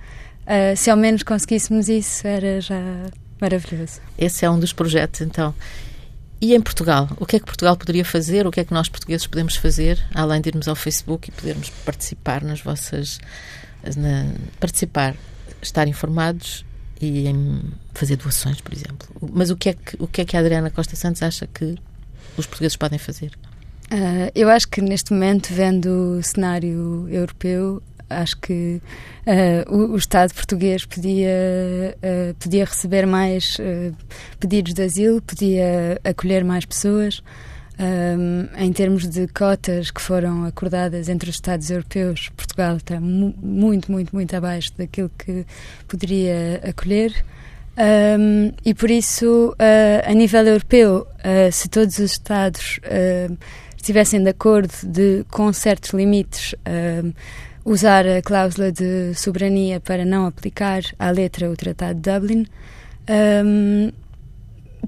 Uh, 0.43 0.75
se 0.75 0.91
ao 0.91 0.97
menos 0.97 1.23
conseguíssemos 1.23 1.89
isso, 1.89 2.27
era 2.27 2.61
já 2.61 2.79
maravilhoso. 3.41 3.99
Esse 4.15 4.45
é 4.45 4.49
um 4.49 4.59
dos 4.59 4.73
projetos, 4.73 5.21
então. 5.21 5.55
E 6.45 6.53
em 6.53 6.61
Portugal? 6.61 7.09
O 7.19 7.25
que 7.25 7.37
é 7.37 7.39
que 7.39 7.45
Portugal 7.45 7.75
poderia 7.75 8.05
fazer? 8.05 8.45
O 8.45 8.51
que 8.51 8.59
é 8.59 8.63
que 8.63 8.71
nós 8.71 8.87
portugueses 8.87 9.25
podemos 9.25 9.55
fazer, 9.55 9.99
além 10.13 10.39
de 10.39 10.49
irmos 10.49 10.67
ao 10.67 10.75
Facebook 10.75 11.27
e 11.27 11.31
podermos 11.31 11.71
participar 11.83 12.43
nas 12.43 12.61
vossas. 12.61 13.17
Na, 13.97 14.31
participar, 14.59 15.15
estar 15.59 15.87
informados 15.87 16.63
e 17.01 17.27
em 17.27 17.63
fazer 17.95 18.17
doações, 18.17 18.61
por 18.61 18.73
exemplo. 18.73 19.07
Mas 19.33 19.49
o 19.49 19.57
que 19.57 19.69
é 19.69 19.73
que, 19.73 19.95
o 19.97 20.07
que, 20.07 20.21
é 20.21 20.25
que 20.25 20.37
a 20.37 20.39
Adriana 20.39 20.69
Costa 20.69 20.95
Santos 20.95 21.23
acha 21.23 21.47
que 21.47 21.79
os 22.37 22.45
portugueses 22.45 22.77
podem 22.77 22.99
fazer? 22.99 23.31
Uh, 23.91 24.29
eu 24.35 24.47
acho 24.47 24.67
que 24.67 24.81
neste 24.81 25.13
momento, 25.13 25.51
vendo 25.51 26.19
o 26.19 26.21
cenário 26.21 27.09
europeu, 27.09 27.81
acho 28.15 28.37
que 28.37 28.81
uh, 29.25 29.75
o, 29.75 29.93
o, 29.93 29.97
Estado 29.97 30.33
português 30.33 30.85
podia, 30.85 31.95
uh, 31.97 32.33
podia 32.35 32.65
receber 32.65 33.05
mais 33.05 33.57
uh, 33.59 33.95
pedidos 34.39 34.73
de 34.73 34.83
asilo, 34.83 35.21
podia 35.21 35.99
acolher 36.03 36.43
mais 36.43 36.65
pessoas. 36.65 37.21
Um, 37.77 38.47
em 38.57 38.71
termos 38.71 39.05
de 39.05 39.27
cotas 39.27 39.91
que 39.91 40.01
foram 40.01 40.45
acordadas 40.45 41.09
entre 41.09 41.29
os 41.29 41.35
Estados 41.35 41.69
europeus, 41.69 42.29
Portugal 42.29 42.77
está 42.77 43.01
mu 43.01 43.35
muito, 43.37 43.91
muito, 43.91 44.15
muito 44.15 44.33
abaixo 44.33 44.71
daquilo 44.77 45.11
que 45.17 45.45
poderia 45.85 46.61
acolher. 46.63 47.13
Um, 47.77 48.53
e 48.63 48.73
por 48.73 48.89
isso, 48.89 49.53
a 50.07 50.13
nível 50.13 50.47
europeu, 50.47 51.05
se 51.51 51.67
todos 51.67 51.99
os 51.99 52.13
Estados 52.13 52.79
estivessem 53.75 54.23
de 54.23 54.29
acordo 54.29 54.73
de, 54.81 55.25
com 55.29 55.51
certos 55.51 55.89
limites, 55.89 56.55
usar 57.65 58.07
a 58.07 58.21
cláusula 58.21 58.71
de 58.71 59.13
soberania 59.15 59.79
para 59.79 60.05
não 60.05 60.27
aplicar 60.27 60.83
à 60.99 61.09
letra 61.09 61.49
o 61.49 61.55
Tratado 61.57 61.99
de 61.99 62.11
Dublin, 62.11 62.47
um, 63.43 63.91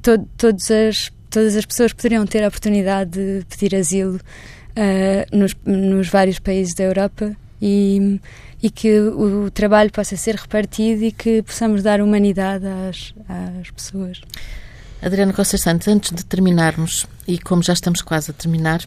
to, 0.01 0.25
todas, 0.37 0.69
as, 0.69 1.11
todas 1.29 1.55
as 1.55 1.65
pessoas 1.65 1.91
poderiam 1.91 2.25
ter 2.27 2.43
a 2.43 2.47
oportunidade 2.47 3.11
de 3.11 3.45
pedir 3.45 3.75
asilo 3.75 4.17
uh, 4.17 5.35
nos, 5.37 5.55
nos 5.65 6.07
vários 6.07 6.37
países 6.37 6.75
da 6.75 6.83
Europa 6.83 7.35
e, 7.59 8.21
e 8.61 8.69
que 8.69 8.99
o 8.99 9.49
trabalho 9.49 9.91
possa 9.91 10.15
ser 10.15 10.35
repartido 10.35 11.03
e 11.03 11.11
que 11.11 11.41
possamos 11.41 11.81
dar 11.81 11.99
humanidade 11.99 12.65
às, 12.67 13.13
às 13.59 13.71
pessoas. 13.71 14.21
Adriana 15.01 15.33
Costa 15.33 15.57
Santos, 15.57 15.87
antes 15.87 16.11
de 16.11 16.25
terminarmos, 16.25 17.05
e 17.27 17.37
como 17.39 17.61
já 17.61 17.73
estamos 17.73 18.01
quase 18.01 18.31
a 18.31 18.33
terminar, 18.33 18.81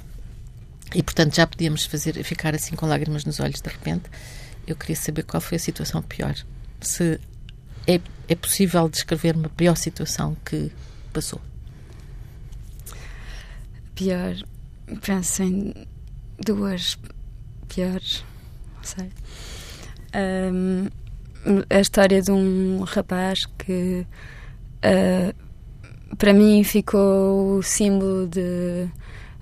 e, 0.95 1.03
portanto, 1.03 1.35
já 1.35 1.47
podíamos 1.47 1.85
fazer, 1.85 2.23
ficar 2.25 2.55
assim 2.55 2.75
com 2.75 2.87
lágrimas 2.87 3.25
nos 3.25 3.41
olhos 3.41 3.61
de 3.61 3.69
repente. 3.69 4.05
Eu 4.67 4.77
queria 4.77 4.97
saber 4.97 5.23
qual 5.23 5.41
foi 5.41 5.57
a 5.57 5.61
situação 5.61 6.03
pior. 6.03 6.35
Se 6.81 7.21
é, 7.87 8.01
é 8.29 8.35
possível 8.35 8.89
descrever 8.89 9.37
uma 9.37 9.49
pior 9.49 9.77
situação 9.77 10.37
que 10.45 10.71
passou? 11.13 11.41
Pior, 13.95 14.35
penso 15.03 15.43
em 15.43 15.75
duas 16.45 16.99
piores, 17.69 18.25
não 18.77 18.85
sei. 18.85 19.11
Um, 20.15 20.89
a 21.71 21.81
história 21.81 22.21
de 22.21 22.31
um 22.31 22.83
rapaz 22.83 23.47
que 23.59 24.07
uh, 24.85 26.17
para 26.17 26.33
mim 26.33 26.63
ficou 26.65 27.59
o 27.59 27.63
símbolo 27.63 28.27
de, 28.27 28.89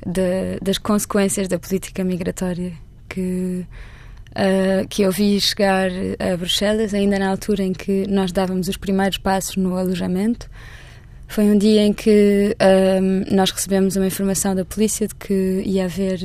de, 0.07 0.59
das 0.62 0.78
consequências 0.78 1.49
da 1.49 1.59
política 1.59 2.05
migratória 2.05 2.72
que 3.09 3.66
uh, 4.30 4.86
que 4.88 5.03
eu 5.03 5.11
vi 5.11 5.40
chegar 5.40 5.90
a 6.18 6.36
Bruxelas, 6.36 6.94
ainda 6.94 7.18
na 7.18 7.30
altura 7.30 7.62
em 7.62 7.72
que 7.72 8.07
nós 8.09 8.32
dávamos 8.32 8.68
os 8.68 8.76
primeiros 8.76 9.18
passos 9.18 9.57
no 9.57 9.76
alojamento. 9.76 10.49
Foi 11.26 11.44
um 11.44 11.59
dia 11.59 11.82
em 11.82 11.92
que 11.92 12.57
um, 13.03 13.34
nós 13.34 13.51
recebemos 13.51 13.96
uma 13.96 14.07
informação 14.07 14.55
da 14.55 14.64
polícia 14.64 15.07
de 15.07 15.14
que 15.14 15.62
ia 15.64 15.84
haver 15.84 16.20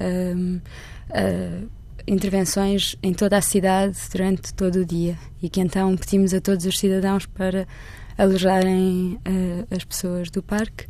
um, 0.00 0.60
uh, 1.10 1.68
intervenções 2.06 2.96
em 3.02 3.12
toda 3.12 3.36
a 3.36 3.40
cidade 3.40 3.96
durante 4.12 4.52
todo 4.54 4.76
o 4.76 4.84
dia 4.84 5.16
e 5.42 5.48
que 5.48 5.60
então 5.60 5.96
pedimos 5.96 6.34
a 6.34 6.40
todos 6.40 6.66
os 6.66 6.78
cidadãos 6.78 7.26
para 7.26 7.66
alojarem 8.16 9.18
uh, 9.26 9.74
as 9.74 9.84
pessoas 9.84 10.30
do 10.30 10.42
parque 10.42 10.86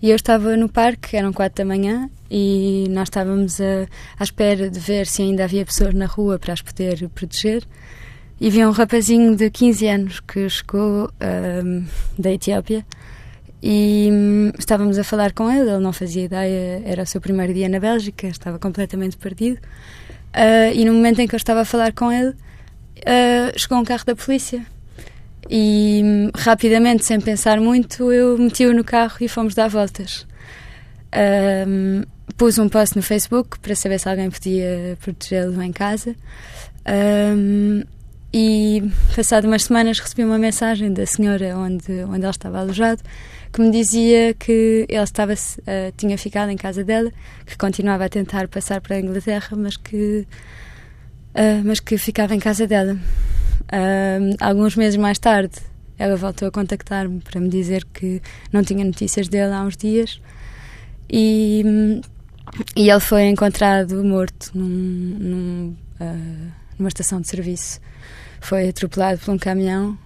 e 0.00 0.10
eu 0.10 0.16
estava 0.16 0.56
no 0.56 0.68
parque, 0.68 1.16
eram 1.16 1.32
quatro 1.32 1.64
da 1.64 1.68
manhã, 1.68 2.08
e 2.30 2.86
nós 2.90 3.08
estávamos 3.08 3.60
a, 3.60 3.86
à 4.16 4.22
espera 4.22 4.70
de 4.70 4.78
ver 4.78 5.08
se 5.08 5.22
ainda 5.22 5.42
havia 5.42 5.64
pessoas 5.66 5.92
na 5.92 6.06
rua 6.06 6.38
para 6.38 6.52
as 6.52 6.62
poder 6.62 7.08
proteger. 7.08 7.64
E 8.40 8.48
vi 8.48 8.64
um 8.64 8.70
rapazinho 8.70 9.34
de 9.34 9.50
15 9.50 9.88
anos 9.88 10.20
que 10.20 10.48
chegou 10.48 11.10
um, 11.64 11.84
da 12.16 12.30
Etiópia 12.30 12.86
e 13.60 14.08
um, 14.12 14.52
estávamos 14.56 14.96
a 14.98 15.02
falar 15.02 15.32
com 15.32 15.50
ele. 15.50 15.68
Ele 15.68 15.80
não 15.80 15.92
fazia 15.92 16.26
ideia, 16.26 16.80
era 16.84 17.02
o 17.02 17.06
seu 17.06 17.20
primeiro 17.20 17.52
dia 17.52 17.68
na 17.68 17.80
Bélgica, 17.80 18.28
estava 18.28 18.56
completamente 18.56 19.16
perdido. 19.16 19.58
Uh, 20.38 20.72
e 20.72 20.84
no 20.84 20.94
momento 20.94 21.20
em 21.20 21.26
que 21.26 21.34
eu 21.34 21.36
estava 21.36 21.62
a 21.62 21.64
falar 21.64 21.92
com 21.92 22.12
ele, 22.12 22.28
uh, 22.30 23.58
chegou 23.58 23.76
um 23.76 23.84
carro 23.84 24.04
da 24.04 24.14
polícia 24.14 24.64
e 25.50 26.30
rapidamente, 26.36 27.04
sem 27.04 27.20
pensar 27.20 27.60
muito, 27.60 28.12
eu 28.12 28.38
meti-o 28.38 28.72
no 28.72 28.84
carro 28.84 29.16
e 29.20 29.26
fomos 29.26 29.54
dar 29.54 29.68
voltas. 29.68 30.26
Um, 31.66 32.02
pus 32.36 32.58
um 32.58 32.68
post 32.68 32.94
no 32.94 33.02
Facebook 33.02 33.58
para 33.58 33.74
saber 33.74 33.98
se 33.98 34.08
alguém 34.08 34.30
podia 34.30 34.96
protegê-lo 35.00 35.60
em 35.60 35.72
casa. 35.72 36.14
Um, 37.36 37.82
e 38.32 38.84
passado 39.16 39.46
umas 39.46 39.64
semanas 39.64 39.98
recebi 39.98 40.22
uma 40.22 40.38
mensagem 40.38 40.92
da 40.92 41.06
senhora 41.06 41.56
onde, 41.56 42.04
onde 42.04 42.20
ele 42.20 42.30
estava 42.30 42.60
alojado 42.60 43.02
que 43.52 43.60
me 43.60 43.70
dizia 43.70 44.34
que 44.34 44.86
ele 44.88 45.02
estava, 45.02 45.32
uh, 45.32 45.92
tinha 45.96 46.16
ficado 46.18 46.50
em 46.50 46.56
casa 46.56 46.84
dela, 46.84 47.10
que 47.46 47.56
continuava 47.56 48.04
a 48.04 48.08
tentar 48.08 48.48
passar 48.48 48.80
para 48.80 48.96
a 48.96 49.00
Inglaterra, 49.00 49.56
mas 49.56 49.76
que, 49.76 50.26
uh, 51.34 51.62
mas 51.64 51.80
que 51.80 51.96
ficava 51.98 52.34
em 52.34 52.38
casa 52.38 52.66
dela. 52.66 52.94
Uh, 53.64 54.36
alguns 54.40 54.76
meses 54.76 54.96
mais 54.96 55.18
tarde, 55.18 55.56
ela 55.98 56.16
voltou 56.16 56.48
a 56.48 56.50
contactar-me 56.50 57.20
para 57.20 57.40
me 57.40 57.48
dizer 57.48 57.84
que 57.92 58.22
não 58.52 58.62
tinha 58.62 58.84
notícias 58.84 59.28
dele 59.28 59.52
há 59.52 59.62
uns 59.62 59.76
dias 59.76 60.20
e, 61.10 62.00
e 62.76 62.88
ele 62.88 63.00
foi 63.00 63.24
encontrado 63.24 64.02
morto 64.04 64.52
num, 64.54 64.68
num, 64.68 65.76
uh, 66.00 66.52
numa 66.78 66.88
estação 66.88 67.20
de 67.20 67.28
serviço. 67.28 67.80
Foi 68.40 68.68
atropelado 68.68 69.18
por 69.18 69.32
um 69.32 69.38
caminhão 69.38 69.98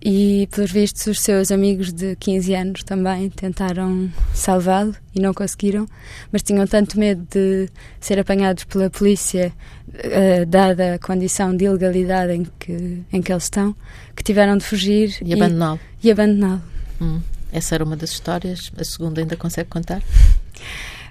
e, 0.00 0.48
pelos 0.52 0.70
vistos, 0.70 1.06
os 1.06 1.20
seus 1.20 1.50
amigos 1.50 1.92
de 1.92 2.14
15 2.16 2.54
anos 2.54 2.82
também 2.84 3.28
tentaram 3.30 4.10
salvá-lo 4.32 4.94
e 5.12 5.20
não 5.20 5.34
conseguiram, 5.34 5.88
mas 6.30 6.42
tinham 6.42 6.66
tanto 6.68 6.98
medo 6.98 7.26
de 7.28 7.68
ser 7.98 8.18
apanhados 8.18 8.62
pela 8.64 8.88
polícia, 8.88 9.52
uh, 9.88 10.46
dada 10.46 10.94
a 10.94 10.98
condição 11.00 11.56
de 11.56 11.64
ilegalidade 11.64 12.32
em 12.32 12.46
que, 12.58 13.02
em 13.12 13.20
que 13.20 13.32
eles 13.32 13.44
estão, 13.44 13.74
que 14.14 14.22
tiveram 14.22 14.56
de 14.56 14.64
fugir 14.64 15.16
e, 15.20 15.30
e 15.30 15.34
abandoná-lo. 15.34 15.80
E 16.02 16.10
abandoná-lo. 16.10 16.62
Hum. 17.00 17.20
Essa 17.50 17.74
era 17.74 17.84
uma 17.84 17.96
das 17.96 18.10
histórias. 18.10 18.70
A 18.78 18.84
segunda 18.84 19.20
ainda 19.20 19.36
consegue 19.36 19.68
contar? 19.68 20.02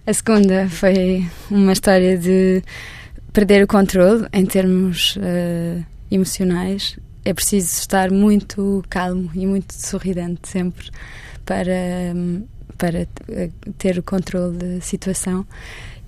A 0.05 0.13
segunda 0.13 0.69
foi 0.69 1.27
uma 1.51 1.73
história 1.73 2.17
de 2.17 2.63
perder 3.33 3.63
o 3.63 3.67
controle 3.67 4.27
em 4.31 4.45
termos 4.45 5.17
uh, 5.17 5.85
emocionais 6.09 6.97
é 7.27 7.33
preciso 7.33 7.79
estar 7.79 8.09
muito 8.09 8.81
calmo 8.89 9.29
e 9.35 9.45
muito 9.45 9.73
sorridente 9.73 10.47
sempre 10.47 10.89
para, 11.45 12.13
para 12.77 13.05
ter 13.77 13.99
o 13.99 14.03
controle 14.03 14.55
da 14.57 14.81
situação. 14.81 15.45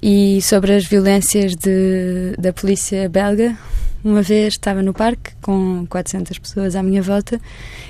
E 0.02 0.42
sobre 0.42 0.74
as 0.74 0.86
violências 0.86 1.56
de, 1.56 2.36
da 2.40 2.54
polícia 2.54 3.10
belga, 3.10 3.58
uma 4.02 4.22
vez 4.22 4.54
estava 4.54 4.82
no 4.82 4.94
parque 4.94 5.34
com 5.42 5.86
400 5.90 6.40
pessoas 6.40 6.74
à 6.74 6.82
minha 6.82 7.02
volta 7.02 7.38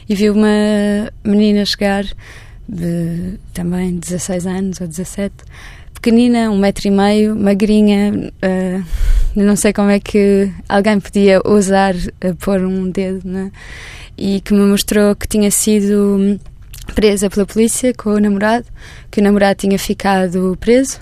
e 0.08 0.16
vi 0.16 0.28
uma 0.32 0.48
menina 1.24 1.64
chegar 1.66 2.06
de 2.68 3.38
também 3.54 4.00
16 4.00 4.48
anos 4.48 4.82
ou 4.82 4.88
17 4.88 5.36
pequenina, 5.94 6.50
um 6.50 6.58
metro 6.58 6.88
e 6.88 6.92
meio, 6.92 7.36
magrinha, 7.36 8.32
uh, 8.42 8.86
não 9.46 9.56
sei 9.56 9.74
como 9.74 9.90
é 9.90 10.00
que 10.00 10.52
alguém 10.68 11.00
podia 11.00 11.42
ousar 11.46 11.96
uh, 11.96 12.36
pôr 12.40 12.62
um 12.62 12.90
dedo, 12.90 13.28
né? 13.28 13.52
e 14.20 14.42
que 14.42 14.54
me 14.54 14.66
mostrou 14.66 15.16
que 15.16 15.28
tinha 15.28 15.50
sido 15.50 16.40
presa 16.94 17.30
pela 17.30 17.46
polícia 17.46 17.94
com 17.94 18.12
o 18.12 18.20
namorado, 18.20 18.66
que 19.10 19.22
o 19.22 19.24
namorado 19.24 19.60
tinha 19.60 19.80
ficado 19.80 20.58
preso 20.60 21.00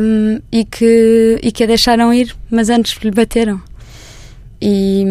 um, 0.00 0.40
e, 0.50 0.64
que, 0.64 1.38
e 1.40 1.52
que 1.52 1.62
a 1.62 1.66
deixaram 1.66 2.12
ir, 2.12 2.34
mas 2.50 2.68
antes 2.68 2.98
lhe 3.00 3.10
bateram. 3.12 3.62
E, 4.60 5.04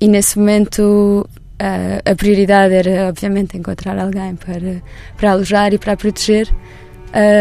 e 0.00 0.08
nesse 0.08 0.38
momento 0.38 1.28
a, 1.58 2.10
a 2.10 2.14
prioridade 2.16 2.74
era, 2.74 3.08
obviamente, 3.08 3.56
encontrar 3.56 3.96
alguém 3.98 4.34
para, 4.34 4.82
para 5.16 5.30
alojar 5.30 5.72
e 5.72 5.78
para 5.78 5.96
proteger. 5.96 6.48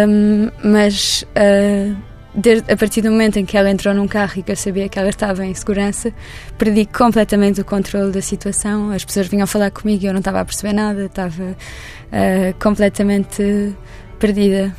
Um, 0.07 0.51
mas 0.63 1.25
uh, 1.29 1.95
desde, 2.33 2.71
a 2.71 2.77
partir 2.77 3.01
do 3.01 3.11
momento 3.11 3.37
em 3.37 3.45
que 3.45 3.57
ela 3.57 3.69
entrou 3.69 3.93
num 3.93 4.07
carro 4.07 4.33
e 4.37 4.43
que 4.43 4.51
eu 4.51 4.55
sabia 4.55 4.89
que 4.89 4.97
ela 4.97 5.09
estava 5.09 5.45
em 5.45 5.53
segurança, 5.53 6.13
perdi 6.57 6.85
completamente 6.85 7.61
o 7.61 7.65
controle 7.65 8.11
da 8.11 8.21
situação. 8.21 8.91
As 8.91 9.03
pessoas 9.05 9.27
vinham 9.27 9.47
falar 9.47 9.71
comigo 9.71 10.03
e 10.03 10.07
eu 10.07 10.13
não 10.13 10.19
estava 10.19 10.41
a 10.41 10.45
perceber 10.45 10.73
nada, 10.73 11.05
estava 11.05 11.43
uh, 11.43 12.59
completamente 12.59 13.75
perdida. 14.19 14.75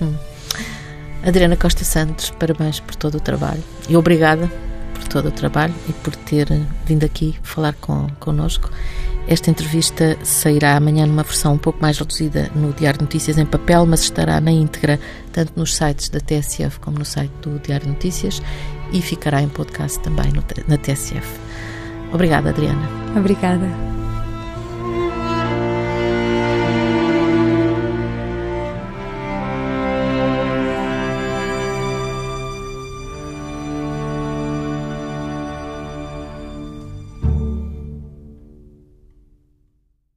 Hum. 0.00 0.14
Adriana 1.24 1.56
Costa 1.56 1.84
Santos, 1.84 2.30
parabéns 2.30 2.80
por 2.80 2.94
todo 2.94 3.16
o 3.16 3.20
trabalho 3.20 3.62
e 3.88 3.96
obrigada 3.96 4.50
por 4.94 5.04
todo 5.06 5.28
o 5.28 5.30
trabalho 5.30 5.74
e 5.88 5.92
por 5.92 6.16
ter 6.16 6.48
vindo 6.86 7.04
aqui 7.04 7.38
falar 7.42 7.74
com, 7.74 8.08
connosco. 8.18 8.70
Esta 9.28 9.50
entrevista 9.50 10.18
sairá 10.24 10.76
amanhã 10.76 11.06
numa 11.06 11.22
versão 11.22 11.54
um 11.54 11.58
pouco 11.58 11.80
mais 11.80 11.98
reduzida 11.98 12.50
no 12.54 12.72
Diário 12.72 12.98
de 12.98 13.04
Notícias 13.04 13.38
em 13.38 13.46
papel, 13.46 13.86
mas 13.86 14.00
estará 14.00 14.40
na 14.40 14.50
íntegra 14.50 14.98
tanto 15.32 15.52
nos 15.56 15.76
sites 15.76 16.08
da 16.08 16.18
TSF 16.18 16.80
como 16.80 16.98
no 16.98 17.04
site 17.04 17.32
do 17.42 17.58
Diário 17.60 17.86
de 17.86 17.92
Notícias 17.92 18.42
e 18.92 19.00
ficará 19.00 19.40
em 19.40 19.48
podcast 19.48 20.00
também 20.00 20.32
no, 20.32 20.42
na 20.66 20.76
TSF. 20.76 21.40
Obrigada, 22.12 22.50
Adriana. 22.50 22.88
Obrigada. 23.16 23.99